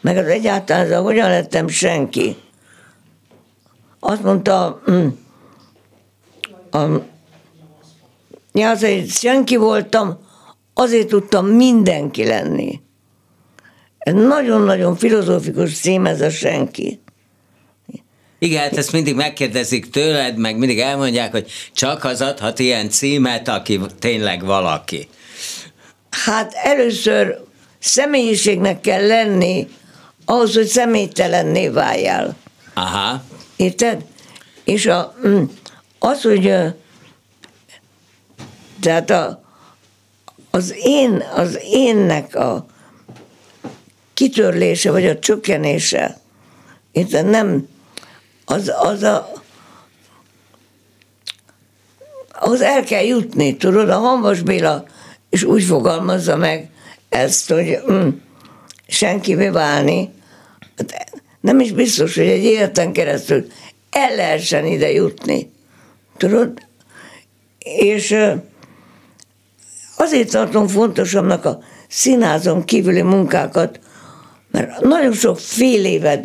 [0.00, 2.36] meg az egyáltalán ez a hogyan lettem senki.
[4.00, 5.06] Azt mondta, mm,
[6.70, 6.78] a,
[8.52, 10.18] ja, azért senki voltam,
[10.74, 12.80] azért tudtam mindenki lenni.
[14.00, 17.00] Ez nagyon-nagyon filozófikus cím ez a senki.
[18.38, 23.48] Igen, hát ezt mindig megkérdezik tőled, meg mindig elmondják, hogy csak az adhat ilyen címet,
[23.48, 25.08] aki tényleg valaki.
[26.10, 27.44] Hát először
[27.78, 29.68] személyiségnek kell lenni,
[30.24, 32.36] ahhoz, hogy személytelenné váljál.
[32.74, 33.22] Aha.
[33.56, 34.04] Érted?
[34.64, 35.42] És a, mm,
[35.98, 36.54] az, hogy
[38.80, 39.42] tehát a,
[40.50, 42.66] az én, az énnek a
[44.20, 46.16] kitörlése, vagy a csökkenése,
[46.92, 47.26] érted?
[47.26, 47.68] Nem,
[48.44, 49.32] az, az a,
[52.32, 54.84] ahhoz el kell jutni, tudod, a Hanvas Béla
[55.30, 56.70] és úgy fogalmazza meg
[57.08, 58.08] ezt, hogy mm,
[58.86, 60.12] senkivé válni,
[60.76, 63.46] hát nem is biztos, hogy egy életen keresztül
[63.90, 65.52] el lehessen ide jutni.
[66.16, 66.52] Tudod?
[67.58, 68.16] És
[69.96, 73.80] azért tartom fontosabbnak a színházon kívüli munkákat,
[74.50, 76.20] mert nagyon sok fél éve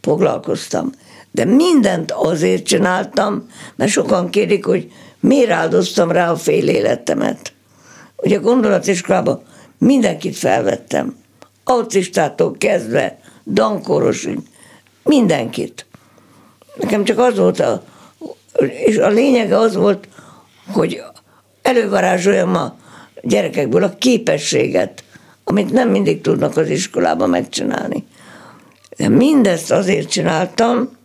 [0.00, 0.92] foglalkoztam,
[1.30, 7.52] de mindent azért csináltam, mert sokan kérik, hogy miért áldoztam rá a fél életemet.
[8.16, 9.42] Ugye a gondolatiskolában
[9.78, 11.16] mindenkit felvettem.
[11.64, 14.38] Autistától kezdve, dankorosig,
[15.02, 15.86] mindenkit.
[16.76, 17.82] Nekem csak az volt a,
[18.86, 20.08] és a lényege az volt,
[20.72, 21.02] hogy
[21.62, 22.76] elővarázsoljam a
[23.22, 25.03] gyerekekből a képességet,
[25.44, 28.04] amit nem mindig tudnak az iskolában megcsinálni.
[28.96, 30.96] De mindezt azért csináltam,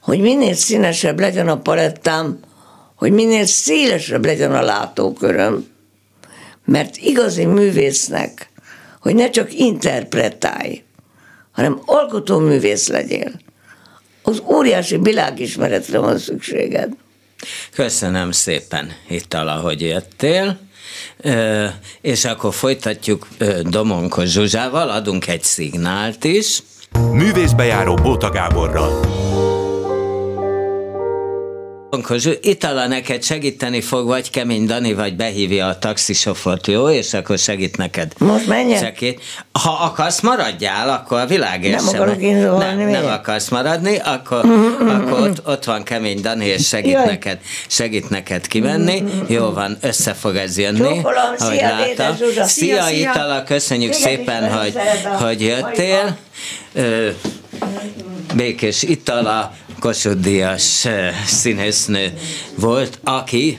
[0.00, 2.38] hogy minél színesebb legyen a palettám,
[2.94, 5.66] hogy minél szélesebb legyen a látóköröm,
[6.64, 8.48] mert igazi művésznek,
[9.00, 10.82] hogy ne csak interpretálj,
[11.52, 13.32] hanem alkotóművész legyél.
[14.22, 16.92] Az óriási világismeretre van szükséged.
[17.74, 20.58] Köszönöm szépen itt ahogy jöttél.
[22.00, 23.28] És akkor folytatjuk
[23.62, 26.62] Domonko Zsuzsával, adunk egy szignált is.
[27.12, 29.00] Művészbejáró Bóta Gáborral.
[31.98, 36.90] Akkor Itala neked segíteni fog, vagy Kemény Dani, vagy behívja a taxisofort, jó?
[36.90, 38.12] És akkor segít neked.
[38.18, 38.78] Most menjen?
[38.78, 39.20] Segít.
[39.52, 44.44] Ha akarsz, maradjál, akkor a világért Nem akarok én nem, nem akarsz maradni, akkor,
[44.88, 47.06] akkor ott, ott van Kemény Dani, és segít Jaj.
[47.06, 49.04] neked, segít neked kimenni.
[49.26, 50.78] Jó van, össze fog ez jönni.
[50.78, 52.16] Csókolom, szia, láttam.
[52.16, 54.74] Szia, szia, Itala, köszönjük Téged szépen, hogy,
[55.20, 56.16] hogy jöttél.
[58.36, 60.86] Békés Itala, Kossuth Díjas
[61.26, 62.12] színésznő
[62.54, 63.58] volt, aki,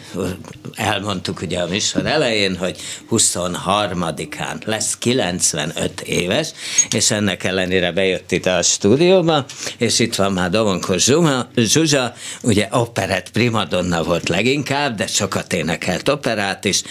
[0.75, 2.77] elmondtuk ugye a műsor elején, hogy
[3.11, 6.51] 23-án lesz 95 éves,
[6.89, 9.45] és ennek ellenére bejött itt a stúdióba,
[9.77, 16.09] és itt van már Domonkos Zsuzsa, Zsuzsa, ugye operett primadonna volt leginkább, de sokat énekelt
[16.09, 16.81] operát is,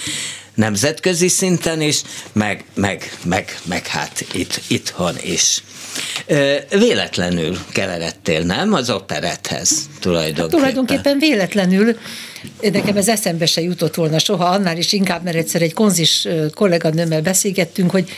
[0.55, 5.62] nemzetközi szinten is, meg, meg, meg, meg hát itt, itthon is.
[6.71, 8.73] Véletlenül keveredtél, nem?
[8.73, 10.41] Az operethez tulajdonképpen.
[10.43, 11.97] Hát tulajdonképpen véletlenül.
[12.73, 17.23] Nekem ez eszembe se jutott volna soha, annál is inkább, mert egyszer egy konzis kolléganőmmel
[17.23, 18.09] beszélgettünk, hogy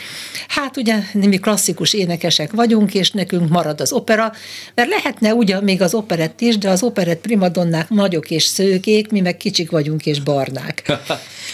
[0.49, 4.33] hát ugye mi klasszikus énekesek vagyunk, és nekünk marad az opera,
[4.75, 9.21] mert lehetne ugyan még az operett is, de az operett primadonnák nagyok és szőkék, mi
[9.21, 10.99] meg kicsik vagyunk és barnák.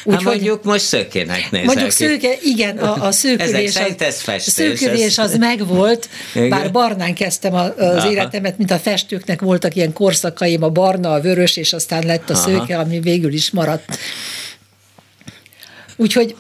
[0.04, 1.66] Úgy, hát mondjuk most szőkének nézek.
[1.66, 6.48] Mondjuk szőke, igen, a, a szőkülés, az, szőkülés az megvolt, igen.
[6.48, 8.10] bár barnán kezdtem az Aha.
[8.10, 12.34] életemet, mint a festőknek voltak ilyen korszakaim, a barna, a vörös, és aztán lett a
[12.34, 12.80] szőke, Aha.
[12.80, 13.98] ami végül is maradt.
[15.96, 16.36] Úgyhogy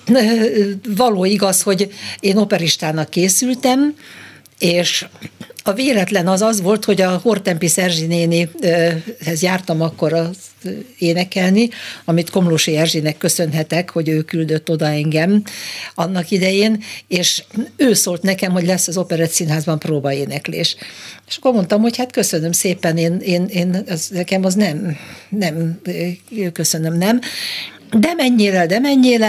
[0.96, 3.94] való igaz, hogy én operistának készültem,
[4.58, 5.06] és
[5.64, 10.36] a véletlen az az volt, hogy a Hortempi Erzsi nénihez jártam akkor az
[10.98, 11.68] énekelni,
[12.04, 15.42] amit Komlósi Erzsinek köszönhetek, hogy ő küldött oda engem
[15.94, 17.44] annak idején, és
[17.76, 20.76] ő szólt nekem, hogy lesz az Operett Színházban próbaéneklés.
[21.28, 24.96] És akkor mondtam, hogy hát köszönöm szépen, én, én, én az, nekem az nem,
[25.28, 25.80] nem,
[26.52, 27.20] köszönöm, nem.
[27.98, 29.20] De menjél de menjél.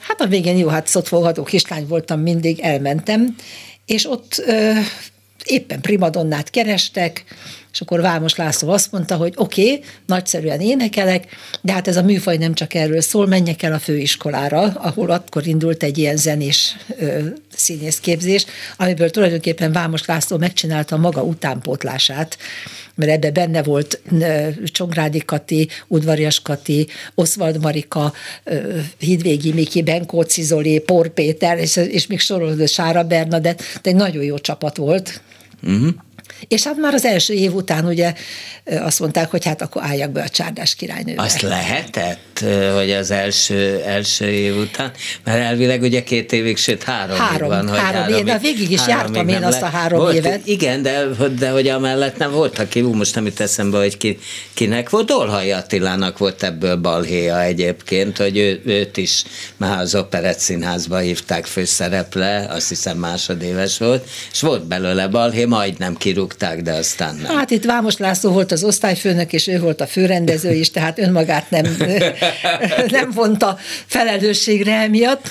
[0.00, 3.36] Hát a végén jó, hát szotfogadó kislány voltam mindig, elmentem,
[3.86, 4.72] és ott ö,
[5.44, 7.24] éppen primadonnát kerestek,
[7.72, 11.26] és akkor Vámos László azt mondta, hogy oké, okay, nagyszerűen énekelek,
[11.60, 15.46] de hát ez a műfaj nem csak erről szól, menjek el a főiskolára, ahol akkor
[15.46, 17.18] indult egy ilyen zenés ö,
[17.56, 22.38] színészképzés, amiből tulajdonképpen Vámos László megcsinálta maga utánpótlását,
[22.94, 24.00] mert ebbe benne volt
[24.64, 28.12] Csongrádi Kati, Udvarias Kati, Oszvald Marika,
[28.98, 34.22] Hidvégi Miki, Benkóci Zoli, Por Péter, és, és még sorolod Sára Bernadett, de egy nagyon
[34.22, 35.20] jó csapat volt.
[35.62, 35.94] Uh-huh.
[36.48, 38.14] És hát már az első év után ugye
[38.64, 41.22] azt mondták, hogy hát akkor álljak be a csárdás királynőbe.
[41.22, 42.44] Azt lehetett,
[42.76, 44.92] hogy az első, első év után,
[45.24, 47.68] mert elvileg ugye két évig, sőt három, három év van.
[47.68, 50.46] Hogy három, három év, de végig is jártam én azt a három volt, évet.
[50.46, 51.04] Igen, de,
[51.38, 54.18] de hogy amellett nem volt, aki, most nem jut eszembe, hogy ki,
[54.54, 59.22] kinek volt, Dolhai Attilának volt ebből balhéja egyébként, hogy ő, őt is
[59.56, 65.96] már az Operett Színházba hívták főszereple, azt hiszem másodéves volt, és volt belőle balhé, majdnem
[66.24, 67.36] kirúgták, de aztán nem.
[67.36, 71.50] Hát itt Vámos László volt az osztályfőnök, és ő volt a főrendező is, tehát önmagát
[71.50, 71.76] nem,
[72.98, 75.28] nem vonta felelősségre emiatt.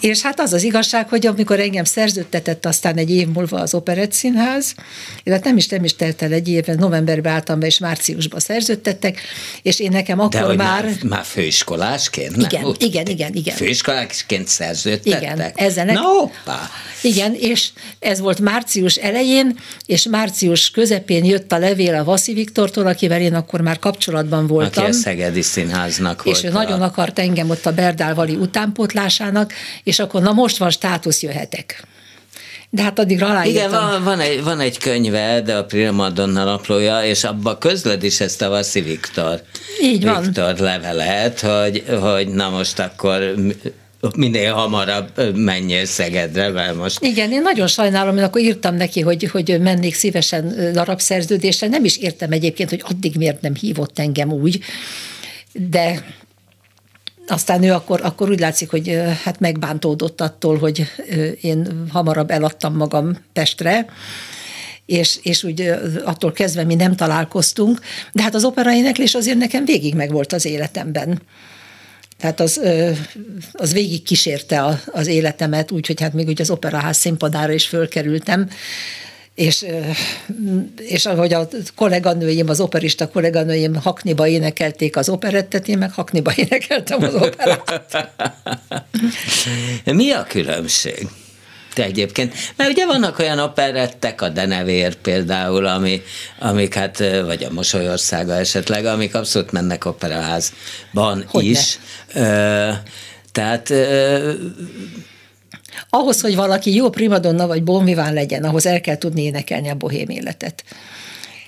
[0.00, 4.12] És hát az az igazság, hogy amikor engem szerződtetett aztán egy év múlva az Operett
[4.12, 4.74] Színház,
[5.22, 9.20] illetve nem is, nem is telt el egy éven, novemberben álltam be, és márciusban szerződtettek,
[9.62, 10.84] és én nekem akkor De, már...
[10.84, 12.36] Már, már főiskolásként?
[12.36, 12.72] Igen, nem?
[12.78, 13.56] igen, igen, igen.
[13.56, 15.22] Főiskolásként szerződtettek?
[15.22, 16.70] Igen, ezzel Na, hoppá.
[17.02, 17.68] Igen, és
[17.98, 23.34] ez volt március elején, és március közepén jött a levél a Vaszi Viktortól, akivel én
[23.34, 24.84] akkor már kapcsolatban voltam.
[24.84, 29.52] Aki a Szegedi Színháznak És ő volt nagyon akart engem ott a Berdálvali utánpótlásának,
[29.84, 31.84] és akkor na most van státusz, jöhetek.
[32.70, 33.54] De hát addig aláírtam.
[33.54, 38.20] Igen, van, van, egy, van egy könyve, de a Prima naplója, és abban közled is
[38.20, 39.42] ezt a Vaszi Viktor.
[39.82, 40.22] Így van.
[40.22, 43.34] Viktor levelet, hogy, hogy na most akkor
[44.16, 47.04] minél hamarabb menjél Szegedre, mert most...
[47.04, 51.68] Igen, én nagyon sajnálom, én akkor írtam neki, hogy, hogy mennék szívesen darabszerződésre.
[51.68, 54.58] Nem is értem egyébként, hogy addig miért nem hívott engem úgy,
[55.52, 56.04] de
[57.26, 60.86] aztán ő akkor, akkor úgy látszik, hogy hát megbántódott attól, hogy
[61.40, 63.86] én hamarabb eladtam magam Pestre,
[64.86, 65.72] és, és úgy
[66.04, 67.80] attól kezdve mi nem találkoztunk,
[68.12, 71.22] de hát az operaéneklés azért nekem végig megvolt az életemben.
[72.18, 72.60] Tehát az,
[73.52, 78.48] az végig kísérte az életemet, úgyhogy hát még ugye az operaház színpadára is fölkerültem,
[79.34, 79.66] és,
[80.76, 87.02] és ahogy a kolléganőim, az operista kolléganőim Hakniba énekelték az operettet, én meg Hakniba énekeltem
[87.02, 88.08] az operettet.
[89.84, 91.08] Mi a különbség?
[91.74, 96.02] Te egyébként, mert ugye vannak olyan operettek, a Denevér például, ami,
[96.38, 101.50] amik hát, vagy a Mosolyországa esetleg, amik abszolút mennek operaházban Hogyne.
[101.50, 101.78] is.
[102.14, 102.70] Ö,
[103.32, 103.72] tehát
[105.88, 110.08] ahhoz, hogy valaki jó primadonna vagy bonviván legyen, ahhoz el kell tudni énekelni a bohém
[110.08, 110.64] életet.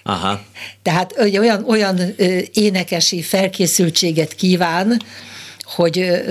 [0.03, 0.41] Aha.
[0.83, 2.01] Tehát olyan, olyan
[2.53, 5.03] énekesi felkészültséget kíván,
[5.75, 6.23] hogy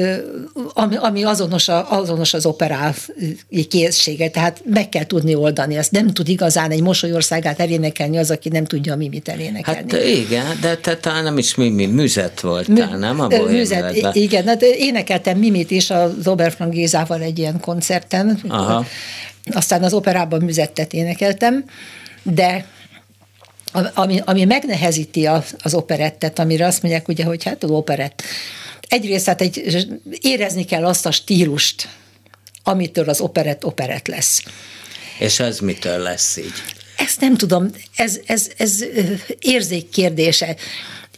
[0.74, 2.96] ami, ami azonos, a, azonos az operál
[3.70, 5.78] készsége, tehát meg kell tudni oldani.
[5.78, 9.92] Ezt nem tud igazán egy mosolyországát elénekelni az, aki nem tudja a mimit elénekelni.
[9.92, 13.20] Hát igen, de te talán nem is mimi, műzet voltál, Mű, nem?
[13.20, 18.40] A műzet, igen, hát énekeltem mimit is az Oberfrank Gézával egy ilyen koncerten.
[18.48, 18.86] Aha.
[19.54, 21.66] Aztán az operában műzettet énekeltem,
[22.24, 22.66] de
[23.94, 28.24] ami, ami megnehezíti az, az operettet, amire azt mondják, ugye, hogy hát az operett
[28.94, 29.88] egyrészt hát egy,
[30.22, 31.90] érezni kell azt a stílust,
[32.64, 34.44] amitől az operett operett lesz.
[35.20, 36.54] És ez mitől lesz így?
[36.98, 38.86] Ezt nem tudom, ez, ez, ez
[39.40, 40.56] érzék kérdése.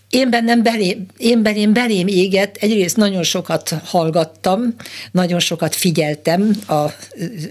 [0.10, 4.76] Én bennem belém, én belém, belém égett, egyrészt nagyon sokat hallgattam,
[5.12, 6.74] nagyon sokat figyeltem a,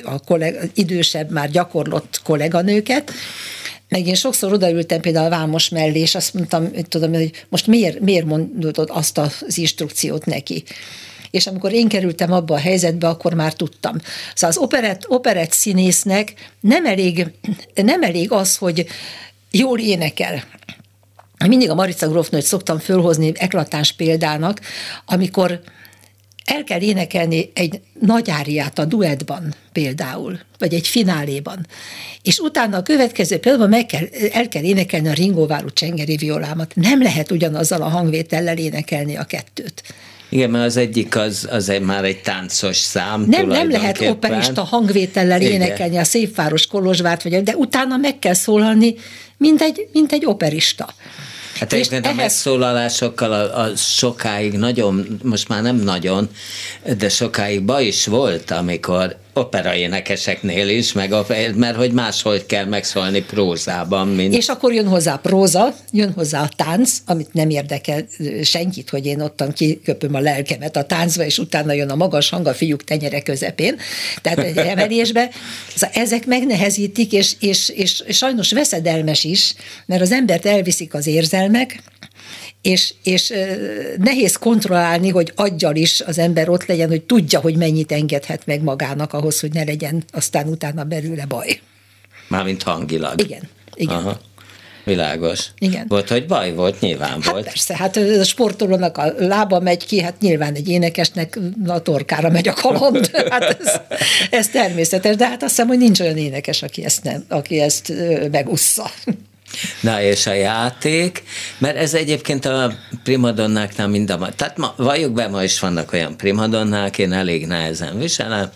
[0.02, 3.12] a kollega, idősebb, már gyakorlott kolléganőket,
[3.94, 7.66] meg én sokszor odaültem például a Vámos mellé, és azt mondtam, hogy tudom, hogy most
[7.66, 10.64] miért, miért mondod azt az instrukciót neki
[11.30, 13.96] és amikor én kerültem abba a helyzetbe, akkor már tudtam.
[14.34, 17.26] Szóval az operett, operett színésznek nem elég,
[17.74, 18.86] nem elég az, hogy
[19.50, 20.44] jól énekel.
[21.46, 24.60] Mindig a Marica Grófnőt szoktam fölhozni eklatáns példának,
[25.06, 25.60] amikor
[26.44, 31.66] el kell énekelni egy nagy áriát a duettban például, vagy egy fináléban,
[32.22, 36.74] és utána a következő például meg kell, el kell énekelni a Ringóváru csengeri violámat.
[36.74, 39.82] Nem lehet ugyanazzal a hangvétellel énekelni a kettőt.
[40.28, 43.24] Igen, mert az egyik az, az egy, már egy táncos szám.
[43.28, 45.52] Nem, nem lehet operista hangvétellel Igen.
[45.52, 48.94] énekelni a Szépváros Kolozsvárt, vagy, de utána meg kell szólalni,
[49.36, 50.94] mint egy, mint egy operista.
[51.58, 52.18] Hát egyébként ehhez...
[52.18, 56.28] a megszólalásokkal a, a sokáig nagyon, most már nem nagyon,
[56.96, 61.14] de sokáig baj is volt, amikor operaénekeseknél is, meg
[61.54, 64.34] mert hogy máshogy kell megszólni prózában, mint...
[64.34, 68.06] És akkor jön hozzá a próza, jön hozzá a tánc, amit nem érdekel
[68.42, 72.46] senkit, hogy én ottan kiköpöm a lelkemet a táncba, és utána jön a magas hang
[72.46, 73.76] a fiúk tenyere közepén,
[74.22, 75.30] tehát egy emelésbe.
[75.74, 79.54] Szóval ezek megnehezítik, és, és, és sajnos veszedelmes is,
[79.86, 81.82] mert az embert elviszik az érzelmek,
[82.64, 83.32] és, és
[83.98, 88.62] nehéz kontrollálni, hogy aggyal is az ember ott legyen, hogy tudja, hogy mennyit engedhet meg
[88.62, 91.60] magának ahhoz, hogy ne legyen aztán utána belőle baj.
[92.28, 93.20] Mármint hangilag.
[93.20, 93.96] Igen, igen.
[93.96, 94.20] Aha.
[94.84, 95.46] Világos.
[95.58, 95.84] Igen.
[95.88, 97.44] Volt, hogy baj volt, nyilván hát volt.
[97.44, 102.48] persze, hát a sportolónak a lába megy ki, hát nyilván egy énekesnek a torkára megy
[102.48, 103.10] a kaland.
[103.30, 103.80] Hát ez,
[104.30, 107.92] ez természetes, de hát azt hiszem, hogy nincs olyan énekes, aki ezt, nem, aki ezt
[108.30, 108.90] megussza.
[109.80, 111.22] Na és a játék,
[111.58, 114.28] mert ez egyébként a primadonnáknál mind a...
[114.36, 118.50] Tehát ma, valljuk be, ma is vannak olyan primadonnák, én elég nehezen viselem,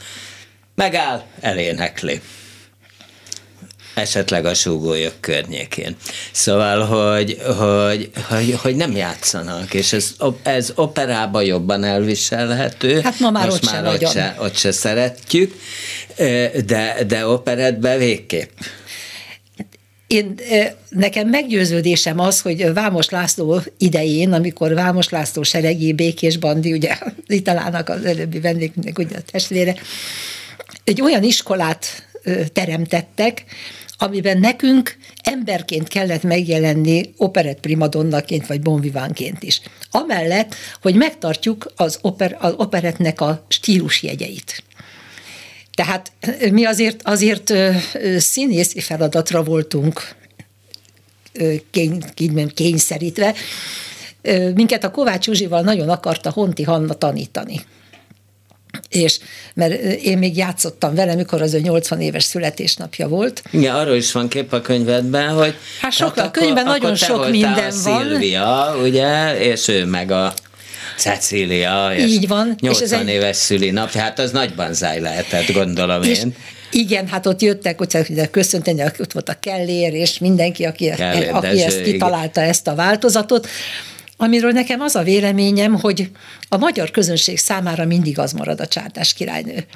[0.74, 2.20] megáll, elénekli
[3.98, 5.96] esetleg a súgólyok környékén.
[6.32, 13.00] Szóval, hogy, hogy, hogy, hogy nem játszanak, és ez, ez operába jobban elviselhető.
[13.00, 15.54] Hát ma már Most ott már se ott, se, ott se szeretjük,
[16.66, 18.50] de, de operetbe végképp.
[20.08, 20.34] Én,
[20.88, 27.88] nekem meggyőződésem az, hogy Vámos László idején, amikor Vámos László seregi Békés Bandi, ugye Italának
[27.88, 29.74] az előbbi vendégnek ugye a testvére,
[30.84, 32.08] egy olyan iskolát
[32.52, 33.44] teremtettek,
[33.98, 39.60] amiben nekünk emberként kellett megjelenni operett primadonnaként vagy bonvivánként is.
[39.90, 44.62] Amellett, hogy megtartjuk az, oper, az operetnek a stílusjegyeit.
[45.78, 46.12] Tehát
[46.50, 47.52] mi azért, azért
[48.18, 50.14] színészi feladatra voltunk
[51.70, 52.02] kény,
[52.54, 53.34] kényszerítve.
[54.54, 57.60] Minket a Kovács Józsival nagyon akarta Honti Hanna tanítani
[58.88, 59.18] és
[59.54, 63.42] mert én még játszottam vele, mikor az ő 80 éves születésnapja volt.
[63.50, 65.54] Igen, arról is van kép a könyvedben, hogy...
[65.80, 68.02] Hát sok, hát a könyvben akkor, nagyon akkor sok minden van.
[68.02, 70.34] Szilvia, ugye, és ő meg a
[70.98, 72.54] Cecília, és Így van.
[72.60, 76.34] 80 és ez éves szülinap, hát az nagy banzáj lehetett, gondolom és én.
[76.70, 81.62] Igen, hát ott jöttek, hogy köszönteni, ott volt a Kellér, és mindenki, aki, Kellér, aki
[81.62, 82.50] ezt kitalálta igen.
[82.52, 83.48] ezt a változatot
[84.20, 86.10] amiről nekem az a véleményem, hogy
[86.48, 89.66] a magyar közönség számára mindig az marad a csárdás királynő.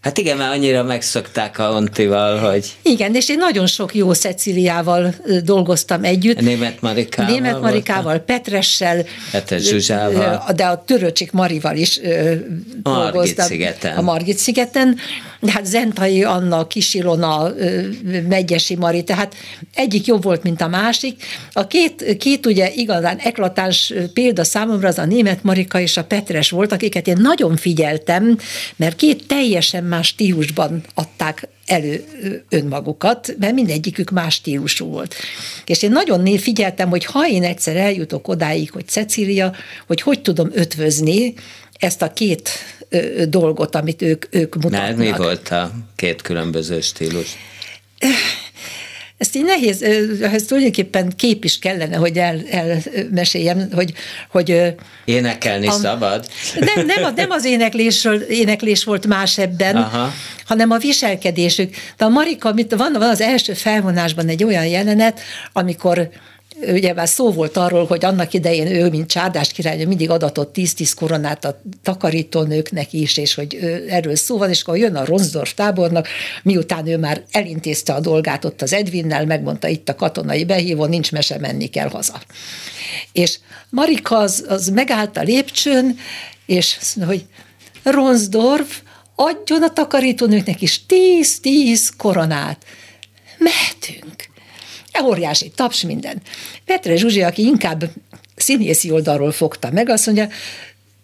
[0.00, 2.72] Hát igen, mert annyira megszokták a Ontival, hogy...
[2.82, 6.40] Igen, és én nagyon sok jó Ceciliával dolgoztam együtt.
[6.40, 7.32] Német Marikával.
[7.32, 8.24] Német Marikával, voltam.
[8.24, 9.04] Petressel.
[9.30, 10.44] Petres Zsuzsával.
[10.56, 12.00] De a Töröcsik Marival is
[12.82, 13.46] a dolgoztam.
[13.46, 13.96] Szigeten.
[13.96, 14.96] A Margit szigeten.
[15.40, 17.52] De hát Zentai Anna, Kisilona,
[18.28, 19.34] Megyesi Mari, tehát
[19.74, 21.22] egyik jobb volt, mint a másik.
[21.52, 26.50] A két, két ugye igazán eklatáns példa számomra az a német Marika és a Petres
[26.50, 28.38] volt, akiket én nagyon figyeltem,
[28.76, 32.04] mert két teljesen más stílusban adták elő
[32.48, 35.14] önmagukat, mert mindegyikük más stílusú volt.
[35.66, 39.52] És én nagyon figyeltem, hogy ha én egyszer eljutok odáig, hogy Cecília,
[39.86, 41.34] hogy hogy tudom ötvözni
[41.78, 42.50] ezt a két
[43.28, 44.80] dolgot, amit ők, ők mutatnak.
[44.80, 47.36] Mert mi volt a két különböző stílus?
[49.22, 49.82] Ezt így nehéz,
[50.22, 53.92] ez tulajdonképpen kép is kellene, hogy el, elmeséljem, hogy,
[54.30, 56.26] hogy Énekelni a, szabad?
[56.58, 60.12] Nem, nem, a, nem az éneklésről, éneklés volt más ebben, Aha.
[60.46, 61.74] hanem a viselkedésük.
[61.96, 65.20] De a Marika, mit, van, van az első felvonásban egy olyan jelenet,
[65.52, 66.08] amikor
[66.60, 70.92] ugye már szó volt arról, hogy annak idején ő, mint csárdás király, mindig adatott 10-10
[70.96, 73.54] koronát a takarítónőknek is, és hogy
[73.88, 76.08] erről szó van, és akkor jön a Ronsdorf tábornak,
[76.42, 81.12] miután ő már elintézte a dolgát ott az Edvinnel, megmondta itt a katonai behívó, nincs
[81.12, 82.20] mese, menni kell haza.
[83.12, 83.38] És
[83.70, 85.98] Marika az, az megállt a lépcsőn,
[86.46, 87.24] és hogy
[87.82, 88.80] Ronsdorf
[89.14, 92.64] adjon a takarítónőknek is 10-10 koronát.
[93.38, 94.30] Mehetünk
[95.04, 96.22] óriási taps, minden.
[96.64, 97.90] Petre Zsuzsi, aki inkább
[98.36, 100.28] színészi oldalról fogta meg, azt mondja,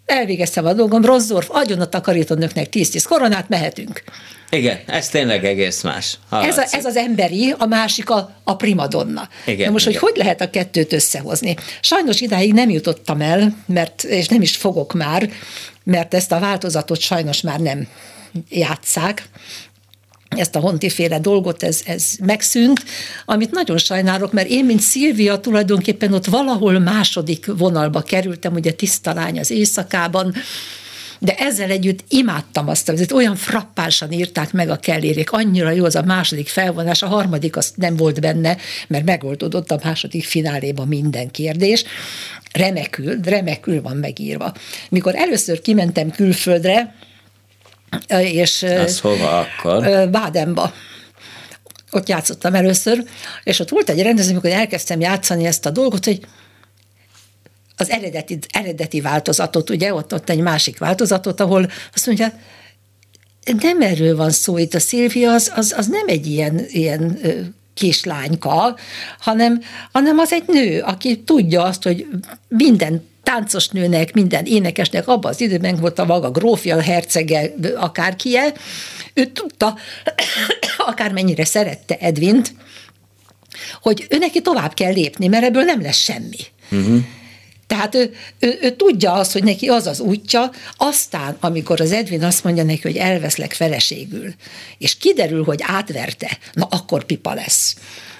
[0.05, 4.03] elvégeztem a dolgom, Rosszorf, adjon a takarítónőknek 10-10 koronát, mehetünk.
[4.49, 6.17] Igen, ez tényleg egész más.
[6.31, 9.29] Ez, a, ez az emberi, a másik a, a primadonna.
[9.45, 9.99] Igen, Na most, igen.
[9.99, 11.55] hogy hogy lehet a kettőt összehozni?
[11.81, 15.29] Sajnos idáig nem jutottam el, mert, és nem is fogok már,
[15.83, 17.87] mert ezt a változatot sajnos már nem
[18.49, 19.29] játszák,
[20.29, 22.83] ezt a hontiféle dolgot, ez, ez megszűnt,
[23.25, 29.13] amit nagyon sajnálok, mert én, mint Szilvia, tulajdonképpen ott valahol második vonalba kerültem, ugye tiszta
[29.13, 30.33] lány az éjszakában,
[31.19, 35.95] de ezzel együtt imádtam azt, hogy olyan frappánsan írták meg a kellérék, annyira jó az
[35.95, 38.57] a második felvonás, a harmadik az nem volt benne,
[38.87, 41.83] mert megoldódott a második fináléban minden kérdés.
[42.53, 44.53] Remekül, remekül van megírva.
[44.89, 46.95] Mikor először kimentem külföldre,
[48.19, 48.63] és...
[48.63, 50.09] Az hova akkor?
[50.09, 50.73] Bádenba
[51.91, 53.03] ott játszottam először,
[53.43, 56.19] és ott volt egy rendező, amikor elkezdtem játszani ezt a dolgot, hogy
[57.77, 62.33] az eredeti, eredeti változatot, ugye, ott, ott egy másik változatot, ahol azt mondja,
[63.61, 67.19] nem erről van szó, itt a Szilvia az, az, az nem egy ilyen, ilyen
[67.73, 68.75] kislányka,
[69.19, 69.61] hanem,
[69.91, 72.07] hanem az egy nő, aki tudja azt, hogy
[72.47, 78.53] minden táncos nőnek, minden énekesnek abban az időben volt a maga grófja, hercege, akárkie,
[79.13, 79.77] ő tudta,
[80.91, 82.53] akármennyire szerette Edvint,
[83.81, 86.37] hogy ő neki tovább kell lépni, mert ebből nem lesz semmi.
[86.71, 86.99] Uh-huh.
[87.67, 92.23] Tehát ő, ő, ő tudja azt, hogy neki az az útja, aztán, amikor az Edwin
[92.23, 94.33] azt mondja neki, hogy elveszlek feleségül,
[94.77, 97.75] és kiderül, hogy átverte, na akkor pipa lesz.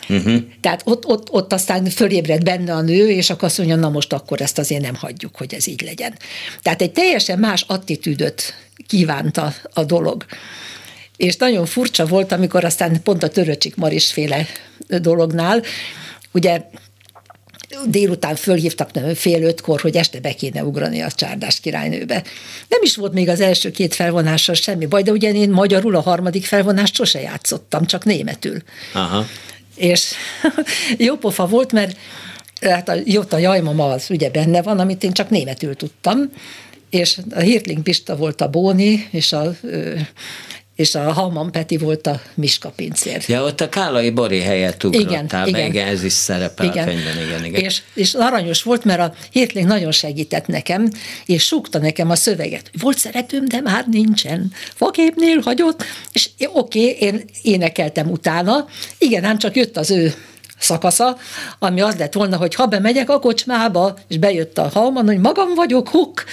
[0.09, 0.41] Uh-huh.
[0.61, 4.13] Tehát ott, ott, ott aztán fölébred benne a nő, és akkor azt mondja, na most
[4.13, 6.13] akkor ezt azért nem hagyjuk, hogy ez így legyen.
[6.61, 8.53] Tehát egy teljesen más attitűdöt
[8.87, 10.25] kívánta a dolog.
[11.17, 14.45] És nagyon furcsa volt, amikor aztán pont a Töröcsik Maris féle
[14.87, 15.63] dolognál,
[16.31, 16.61] ugye
[17.85, 22.23] délután fölhívtak fél ötkor, hogy este be kéne ugrani a csárdás királynőbe.
[22.67, 26.01] Nem is volt még az első két felvonással semmi baj, de ugye én magyarul a
[26.01, 28.61] harmadik felvonást sose játszottam, csak németül.
[28.93, 29.25] Aha.
[29.79, 30.13] És
[31.07, 31.97] jó pofa volt, mert
[32.61, 36.31] hát a Jota Jajmama az ugye benne van, amit én csak németül tudtam,
[36.89, 39.55] és a Hirtling Pista volt a Bóni, és a
[40.79, 43.23] és a Halman Peti volt a Miska pincér.
[43.27, 45.65] Ja, ott a Kálai Bori helyett ugrottál igen, igen.
[45.65, 46.87] igen, ez is szerepel igen.
[46.87, 47.61] a könyvben, igen, igen.
[47.61, 50.91] És, és aranyos volt, mert a Hirtling nagyon segített nekem,
[51.25, 52.71] és súgta nekem a szöveget.
[52.81, 54.51] Volt szeretőm, de már nincsen.
[54.73, 58.67] Faképnél hagyott, és oké, okay, én énekeltem utána,
[58.97, 60.13] igen, ám csak jött az ő
[60.59, 61.17] szakasza,
[61.59, 65.53] ami az lett volna, hogy ha bemegyek a kocsmába, és bejött a halman, hogy magam
[65.55, 66.23] vagyok, huk,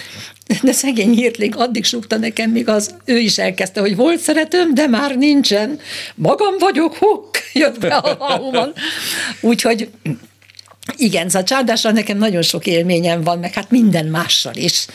[0.62, 4.86] de szegény hírtling addig súgta nekem, míg az ő is elkezdte, hogy volt szeretőm, de
[4.86, 5.78] már nincsen.
[6.14, 8.72] Magam vagyok, huk, jött be a halman.
[9.40, 9.88] Úgyhogy
[10.97, 14.86] igen, szóval csárdással nekem nagyon sok élményem van, meg hát minden mással is.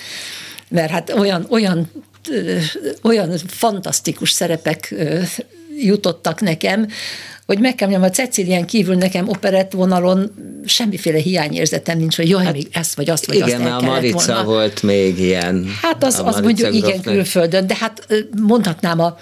[0.70, 1.92] Mert hát olyan, olyan,
[3.02, 4.96] olyan fantasztikus szerepek
[5.78, 6.88] jutottak nekem,
[7.46, 10.32] hogy meg kell mondjam, a Cecilián kívül nekem operett vonalon
[10.66, 13.82] semmiféle hiányérzetem nincs, hogy jaj, hát, még ezt vagy azt vagy igen, azt el a
[13.82, 14.44] Marica volna.
[14.44, 15.68] volt még ilyen.
[15.82, 18.08] Hát az, az mondjuk igen külföldön, de hát
[18.42, 19.18] mondhatnám a,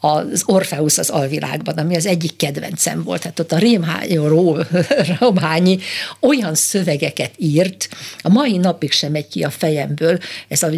[0.00, 3.22] az Orfeusz az alvilágban, ami az egyik kedvencem volt.
[3.22, 3.58] Hát ott a
[5.20, 5.78] Romhányi
[6.20, 7.88] olyan szövegeket írt,
[8.22, 10.18] a mai napig sem megy ki a fejemből,
[10.48, 10.70] ez a,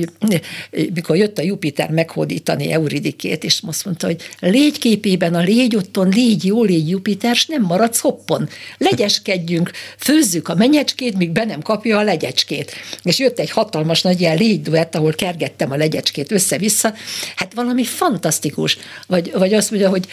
[0.95, 6.09] mikor jött a Jupiter meghódítani Euridikét, és azt mondta, hogy légy képében a légy otthon,
[6.09, 8.49] légy jó, légy Jupiter, s nem maradsz hoppon.
[8.79, 12.73] Legyeskedjünk, főzzük a menyecskét, míg be nem kapja a legyecskét.
[13.03, 16.95] És jött egy hatalmas nagy ilyen légy duett, ahol kergettem a legyecskét össze-vissza.
[17.37, 18.79] Hát valami fantasztikus
[19.11, 20.07] vagy, vagy azt mondja, hogy,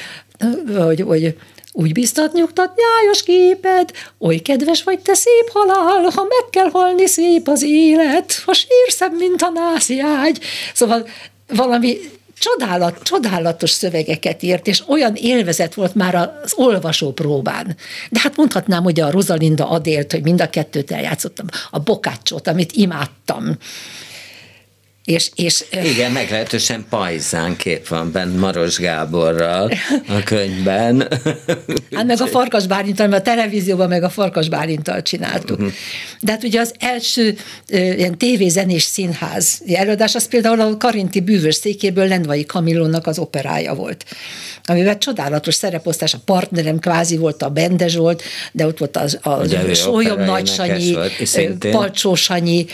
[0.78, 1.36] hogy, hogy
[1.72, 7.08] úgy biztat, nyugtat, nyájas képed, oly kedves vagy te szép halál, ha meg kell halni
[7.08, 10.40] szép az élet, ha sírszem, mint a nászi ágy.
[10.74, 11.08] Szóval
[11.48, 11.98] valami
[12.40, 17.76] csodálat, csodálatos szövegeket írt, és olyan élvezet volt már az olvasó próbán.
[18.10, 22.72] De hát mondhatnám, hogy a Rosalinda Adélt, hogy mind a kettőt eljátszottam, a Bokácsot, amit
[22.72, 23.58] imádtam,
[25.08, 29.72] és, és, Igen, meglehetősen pajzán kép van benne Maros Gáborral
[30.08, 31.08] a könyvben.
[31.92, 35.58] Hát meg a Farkas Bálintal, mert a televízióban meg a Farkas Bálintal csináltuk.
[35.58, 35.74] Uh-huh.
[36.22, 37.38] De hát ugye az első
[37.70, 44.06] ilyen tévézenés színház előadás, az például a Karinti bűvös székéből Lendvai Kamilónak az operája volt,
[44.64, 49.74] amivel csodálatos szereposztás, a partnerem kvázi volt a Bende Zsolt, de ott volt az, a
[49.74, 50.98] Sólyom Nagy Sanyi,
[51.60, 52.66] Palcsó Sanyi,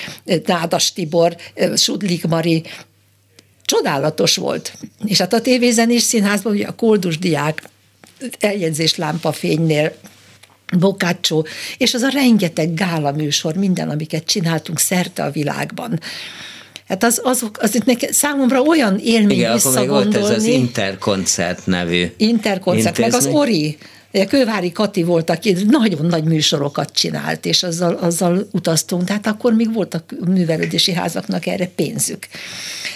[0.45, 1.35] Nádas Tibor,
[1.75, 2.63] Sudlik Mari,
[3.65, 4.73] csodálatos volt.
[5.05, 7.63] És hát a tévézenés színházban ugye a koldus diák
[8.39, 9.95] eljegyzés lámpafénynél
[10.79, 11.45] Bokácsó,
[11.77, 15.99] és az a rengeteg gála műsor, minden, amiket csináltunk szerte a világban.
[16.87, 20.43] Hát az, azok, az itt nekem, számomra olyan élmény Igen, akkor még volt ez az
[20.43, 23.77] Interkoncert nevű Interkoncert, meg az Ori,
[24.27, 29.73] Kővári Kati volt, aki nagyon nagy műsorokat csinált, és azzal, azzal utaztunk, tehát akkor még
[29.73, 32.27] voltak művelődési házaknak erre pénzük.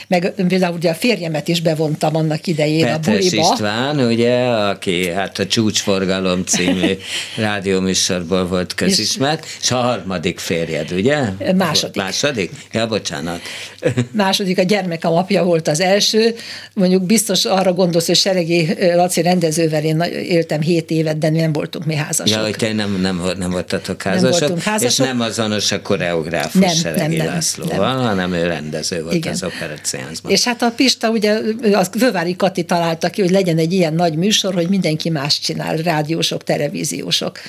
[0.07, 3.51] Meg például ugye a férjemet is bevontam annak idején Petres a buliba.
[3.53, 6.97] István, ugye, aki hát a Csúcsforgalom című
[7.38, 11.20] rádióműsorból volt közismert, és a harmadik férjed, ugye?
[11.55, 11.95] Második.
[11.95, 12.51] Második?
[12.72, 13.39] Ja, bocsánat.
[14.11, 16.36] Második, a gyermekem apja volt az első.
[16.74, 21.86] Mondjuk biztos arra gondolsz, hogy Seregi Laci rendezővel én éltem 7 évet, de nem voltunk
[21.86, 22.38] mi házasok.
[22.38, 25.05] Ja, hogy te nem, nem, nem voltatok házasok, voltunk házasok.
[25.05, 28.05] és nem azonos a koreográfus Nem, Seregi nem, nem, Lászlóval, nem.
[28.05, 29.34] hanem ő rendező volt Igen.
[29.34, 30.32] az operetszínházban.
[30.32, 31.39] És hát a Pista, ugye
[31.74, 35.76] a Vövári Kati találta ki, hogy legyen egy ilyen nagy műsor, hogy mindenki más csinál,
[35.76, 37.39] rádiósok, televíziósok.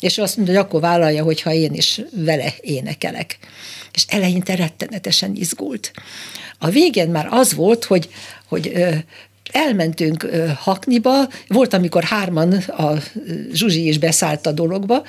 [0.00, 3.38] És ő azt mondta, hogy akkor vállalja, hogyha én is vele énekelek.
[3.92, 5.90] És eleinte rettenetesen izgult.
[6.58, 8.08] A végén már az volt, hogy,
[8.48, 8.72] hogy
[9.52, 10.26] elmentünk
[10.58, 12.92] Hakniba, volt, amikor hárman, a
[13.52, 15.04] Zsuzsi is beszállt a dologba,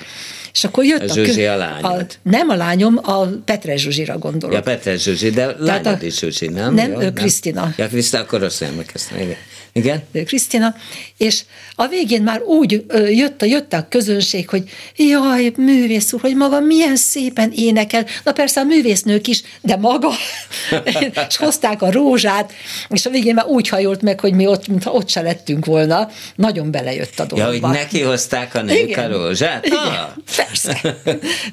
[0.52, 2.06] és akkor jött A a, Zsuzsi a lányod.
[2.22, 4.56] Nem a lányom, a Petre Zsuzsira gondolok.
[4.56, 6.74] Ja, Peter Zsuzsi, de lányod a- is Zsuzsi, nem?
[6.74, 7.74] Nem, ő Krisztina.
[7.76, 9.36] Ja, Krisztina, akkor rosszul emlékeztem, igen.
[9.72, 10.02] Igen?
[10.26, 10.74] Krisztina,
[11.16, 11.42] és
[11.74, 14.62] a végén már úgy jött a, jött a közönség, hogy
[14.96, 18.06] jaj, művész úr, hogy maga milyen szépen énekel.
[18.24, 20.10] Na persze a művésznők is, de maga.
[21.28, 22.52] és hozták a rózsát,
[22.88, 26.08] és a végén már úgy hajolt meg, hogy mi ott, mintha ott se lettünk volna.
[26.34, 27.66] Nagyon belejött a Ja, dologba.
[27.68, 29.12] hogy neki hozták a nők Igen.
[29.12, 29.66] a rózsát?
[29.66, 30.08] Igen, Ah.
[30.36, 30.96] persze.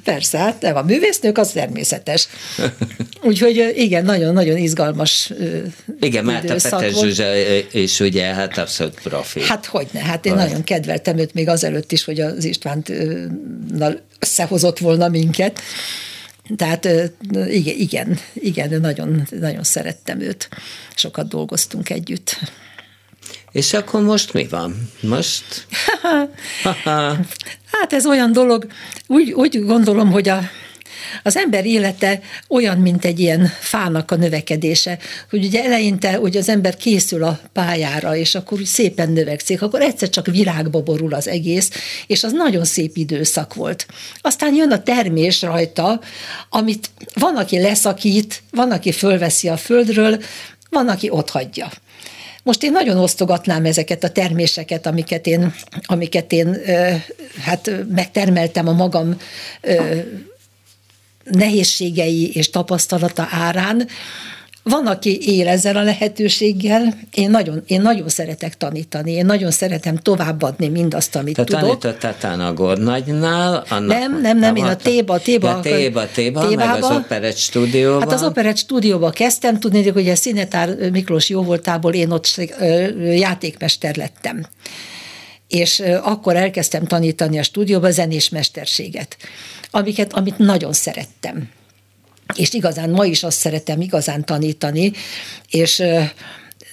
[0.04, 2.28] Persze, hát nem, a művésznők az természetes.
[3.22, 5.32] Úgyhogy igen, nagyon-nagyon izgalmas
[6.00, 6.92] Igen, mert a időszak Peter.
[7.04, 7.36] Zsuzsa
[7.72, 9.42] és ugye hát abszolút profi.
[9.42, 10.38] Hát hogyne, hát én Az.
[10.38, 13.26] nagyon kedveltem őt még azelőtt is, hogy az Istvánt ö,
[13.72, 15.60] nal összehozott volna minket.
[16.56, 16.86] Tehát
[17.48, 20.50] igen, igen, igen nagyon, nagyon szerettem őt.
[20.96, 22.40] Sokat dolgoztunk együtt.
[23.52, 24.90] És akkor most mi van?
[25.00, 25.68] Most?
[27.82, 28.68] Hát ez olyan dolog,
[29.08, 30.40] úgy, úgy gondolom, hogy a,
[31.24, 34.98] az ember élete olyan, mint egy ilyen fának a növekedése,
[35.30, 40.10] hogy ugye eleinte hogy az ember készül a pályára, és akkor szépen növekszik, akkor egyszer
[40.10, 41.70] csak virágba borul az egész,
[42.08, 43.86] és az nagyon szép időszak volt.
[44.22, 46.02] Aztán jön a termés rajta,
[46.50, 50.24] amit van, aki leszakít, van, aki fölveszi a földről,
[50.70, 51.72] van, aki ott hagyja.
[52.44, 55.54] Most én nagyon osztogatnám ezeket a terméseket, amiket én,
[55.86, 56.58] amiket én
[57.42, 59.18] hát megtermeltem a magam
[61.32, 63.88] nehézségei és tapasztalata árán.
[64.64, 69.98] Van, aki él ezzel a lehetőséggel, én nagyon, én nagyon szeretek tanítani, én nagyon szeretem
[69.98, 71.62] továbbadni mindazt, amit Te tudok.
[71.62, 73.64] tanítottál talán a Gornagynál?
[73.70, 76.92] Annak Nem, nem, nem, én a Téba, Téba, Ja, téba, téba, meg az.
[76.92, 78.00] Operett stúdióban.
[78.00, 82.42] Hát az Operett stúdióba kezdtem, tudni, hogy a Szinetár Miklós jóvoltából én ott
[83.00, 84.46] játékmester lettem.
[85.48, 89.18] És akkor elkezdtem tanítani a stúdióba zenés mesterséget,
[89.72, 91.50] amiket, amit nagyon szerettem.
[92.36, 94.92] És igazán ma is azt szeretem igazán tanítani,
[95.50, 95.84] és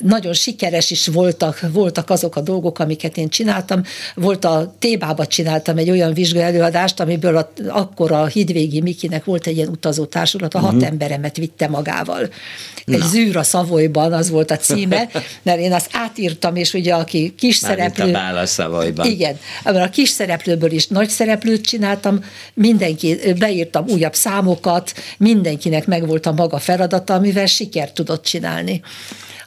[0.03, 3.83] nagyon sikeres is voltak, voltak azok a dolgok, amiket én csináltam.
[4.15, 9.57] Volt a Tébába csináltam egy olyan vizsgaelőadást, amiből a, akkor a Hidvégi Mikinek volt egy
[9.57, 10.89] ilyen utazó társulat, a hat uh-huh.
[10.89, 12.29] emberemet vitte magával.
[12.87, 13.07] Egy Na.
[13.07, 15.09] zűr a Szavolyban, az volt a címe,
[15.43, 18.13] mert én azt átírtam, és ugye aki kis Mármint a szereplő...
[18.13, 19.07] Bálaszavajban.
[19.07, 22.25] Igen, mert a kis szereplőből is nagy szereplőt csináltam,
[22.55, 28.81] mindenki, beírtam újabb számokat, mindenkinek megvolt a maga feladata, amivel sikert tudott csinálni.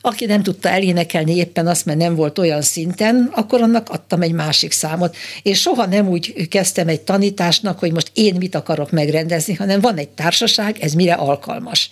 [0.06, 4.32] Aki nem tudta elénekelni éppen azt, mert nem volt olyan szinten, akkor annak adtam egy
[4.32, 5.16] másik számot.
[5.42, 9.98] Én soha nem úgy kezdtem egy tanításnak, hogy most én mit akarok megrendezni, hanem van
[9.98, 11.90] egy társaság, ez mire alkalmas.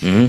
[0.00, 0.24] Mhm.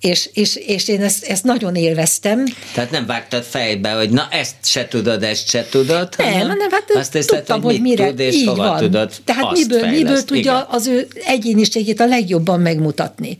[0.00, 2.44] És, és, és én ezt, ezt nagyon élveztem.
[2.74, 6.70] Tehát nem vágtad fejbe, hogy na ezt se tudod, ezt se tudod, Nem, hanem hanem
[6.70, 8.76] hát azt hiszed, tudtam, hogy, hogy, mire tud, és így hova van.
[8.78, 10.64] tudod Tehát miből, miből fejleszt- tudja igen.
[10.68, 13.36] az ő egyéniségét a legjobban megmutatni.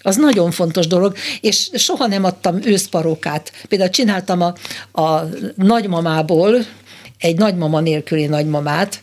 [0.00, 3.52] Az nagyon fontos dolog, és soha nem adtam őszparókát.
[3.68, 4.54] Például csináltam a,
[5.02, 6.54] a nagymamából
[7.18, 9.02] egy nagymama nélküli nagymamát,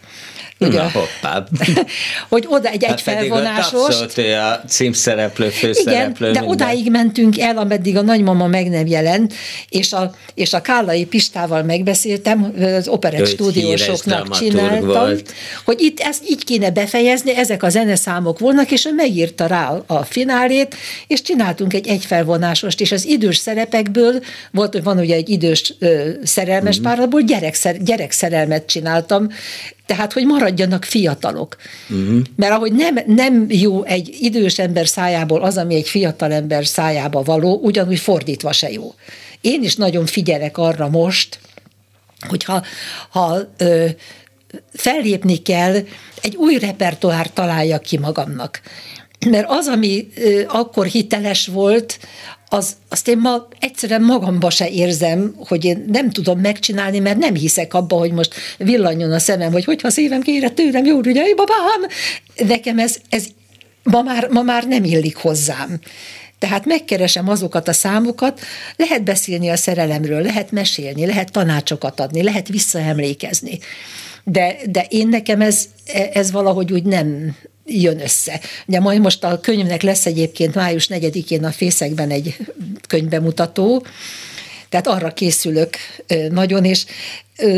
[0.60, 1.44] ugye, Na, hoppá.
[2.30, 6.32] hogy oda egy Hát pedig egyfelvonásos, abszolút ő a címszereplő, igen, főszereplő.
[6.32, 6.48] de minden.
[6.48, 9.34] odáig mentünk el, ameddig a nagymama meg nem jelent,
[9.70, 15.34] és a, és a Kállai Pistával megbeszéltem, az operett stúdiósoknak csináltam, volt.
[15.66, 20.04] hogy itt ezt így kéne befejezni, ezek a zeneszámok volnak, és ő megírta rá a
[20.04, 20.76] finálét,
[21.08, 26.80] és csináltunk egy egyfelvonásost, és az idős szerepekből, volt, van ugye egy idős ö, szerelmes
[26.80, 26.84] mm.
[26.84, 29.30] pár, abból gyerekszer, gyerekszerelmet csináltam,
[29.86, 31.56] tehát, hogy maradjanak fiatalok.
[31.94, 32.20] Mm.
[32.36, 37.24] Mert ahogy nem, nem jó egy idős ember szájából az, ami egy fiatal ember szájába
[37.24, 38.94] való, ugyanúgy fordítva se jó.
[39.42, 41.40] Én is nagyon figyelek arra most,
[42.28, 42.64] hogyha
[43.10, 43.86] ha, ö,
[44.74, 45.76] fellépni kell,
[46.22, 48.62] egy új repertoár találja ki magamnak.
[49.30, 50.08] Mert az, ami
[50.48, 52.00] akkor hiteles volt,
[52.50, 57.36] az, azt én ma egyszerűen magamba se érzem, hogy én nem tudom megcsinálni, mert nem
[57.36, 61.90] hiszek abba, hogy most villanjon a szemem, hogy hogyha szívem kére tőlem, jó, ugye, babám,
[62.48, 63.26] nekem ez, ez
[63.84, 65.80] ma, már, ma már nem illik hozzám.
[66.40, 68.40] Tehát megkeresem azokat a számokat,
[68.76, 73.60] lehet beszélni a szerelemről, lehet mesélni, lehet tanácsokat adni, lehet visszaemlékezni.
[74.24, 75.66] De, de én nekem ez,
[76.14, 77.36] ez valahogy úgy nem,
[77.66, 78.40] jön össze.
[78.68, 82.38] Ugye majd most a könyvnek lesz egyébként május 4-én a Fészekben egy
[82.88, 83.86] könyvbemutató,
[84.70, 85.76] tehát arra készülök
[86.30, 86.86] nagyon, és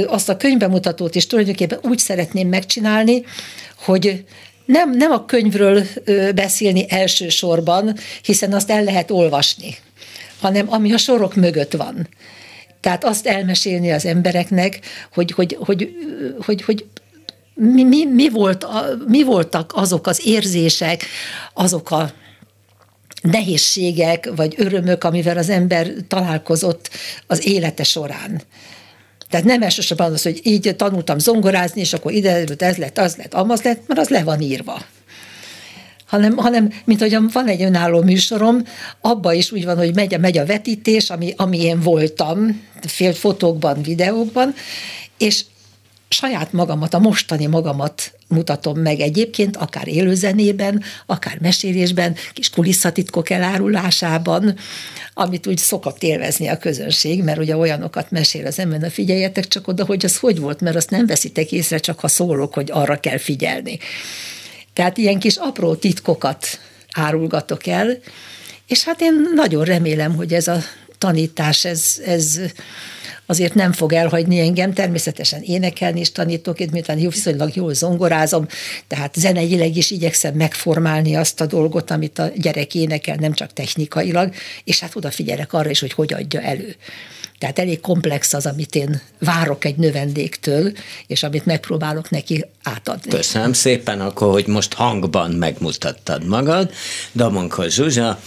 [0.08, 3.24] azt a könyvbemutatót is tulajdonképpen úgy szeretném megcsinálni,
[3.76, 4.26] hogy
[4.66, 5.84] nem, nem a könyvről
[6.36, 9.76] beszélni elsősorban, hiszen azt el lehet olvasni,
[10.40, 12.08] hanem ami a sorok mögött van.
[12.82, 14.80] Tehát azt elmesélni az embereknek,
[15.14, 15.96] hogy, hogy, hogy,
[16.40, 16.86] hogy, hogy
[17.58, 18.68] mi, mi, mi, volt,
[19.08, 21.06] mi voltak azok az érzések,
[21.54, 22.12] azok a
[23.22, 26.90] nehézségek vagy örömök, amivel az ember találkozott
[27.28, 28.42] az élete során.
[29.30, 33.34] Tehát nem elsősorban az, hogy így tanultam zongorázni, és akkor ide ez lett, az lett,
[33.34, 34.82] amaz lett, mert az le van írva.
[36.06, 38.64] Hanem, hanem mint hogy van egy önálló műsorom,
[39.02, 43.82] abba is úgy van, hogy megy, megy a vetítés, ami, ami én voltam, fél fotókban,
[43.82, 44.54] videókban,
[45.18, 45.44] és
[46.10, 54.56] saját magamat, a mostani magamat mutatom meg egyébként, akár élőzenében, akár mesélésben, kis kulisszatitkok elárulásában,
[55.14, 59.68] amit úgy szokott élvezni a közönség, mert ugye olyanokat mesél az ember, na figyeljetek csak
[59.68, 63.00] oda, hogy az hogy volt, mert azt nem veszitek észre, csak ha szólok, hogy arra
[63.00, 63.80] kell figyelni.
[64.74, 66.60] Tehát ilyen kis apró titkokat
[66.92, 67.98] árulgatok el,
[68.68, 70.60] és hát én nagyon remélem, hogy ez a
[70.98, 72.40] tanítás, ez, ez
[73.26, 74.74] azért nem fog elhagyni engem.
[74.74, 78.48] Természetesen énekelni is tanítok, itt miután jó, viszonylag jól zongorázom,
[78.88, 84.34] tehát zeneileg is igyekszem megformálni azt a dolgot, amit a gyerek énekel, nem csak technikailag,
[84.64, 86.76] és hát odafigyelek arra is, hogy hogy adja elő.
[87.40, 90.72] Tehát elég komplex az, amit én várok egy növendéktől,
[91.08, 93.10] és amit megpróbálok neki átadni.
[93.10, 96.72] Köszönöm szépen akkor, hogy most hangban megmutattad magad.
[97.16, 98.20] Damonko Zsuzsa,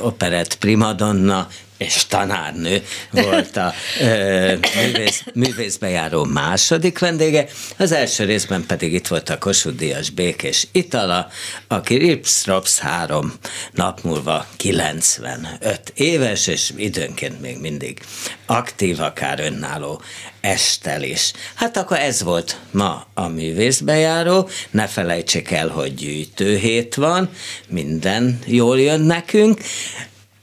[0.00, 7.46] operett primadonna, és tanárnő volt a ö, művész, művészbejáró második vendége,
[7.76, 11.28] az első részben pedig itt volt a Kossuth Díjas Békés Itala,
[11.68, 13.32] aki Rips Rops három
[13.72, 18.00] nap múlva 95 éves, és időnként még mindig
[18.46, 20.02] aktív, akár önálló
[20.40, 21.32] estel is.
[21.54, 24.48] Hát akkor ez volt ma a művészbejáró.
[24.70, 27.30] Ne felejtsék el, hogy gyűjtőhét van,
[27.68, 29.60] minden jól jön nekünk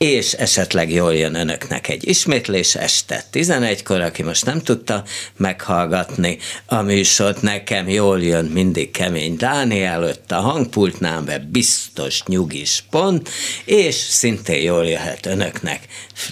[0.02, 5.04] és esetleg jól jön önöknek egy ismétlés este 11-kor, aki most nem tudta
[5.38, 12.84] meghallgatni a műsort, nekem jól jön mindig kemény Dániel ott a hangpultnál, be biztos nyugis
[12.90, 13.30] pont,
[13.66, 15.88] és szintén jól jöhet önöknek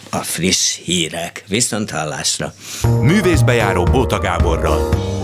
[0.09, 1.43] a friss hírek.
[1.47, 2.53] Viszont hallásra!
[3.01, 5.17] Művészbejáró Bóta Gáborral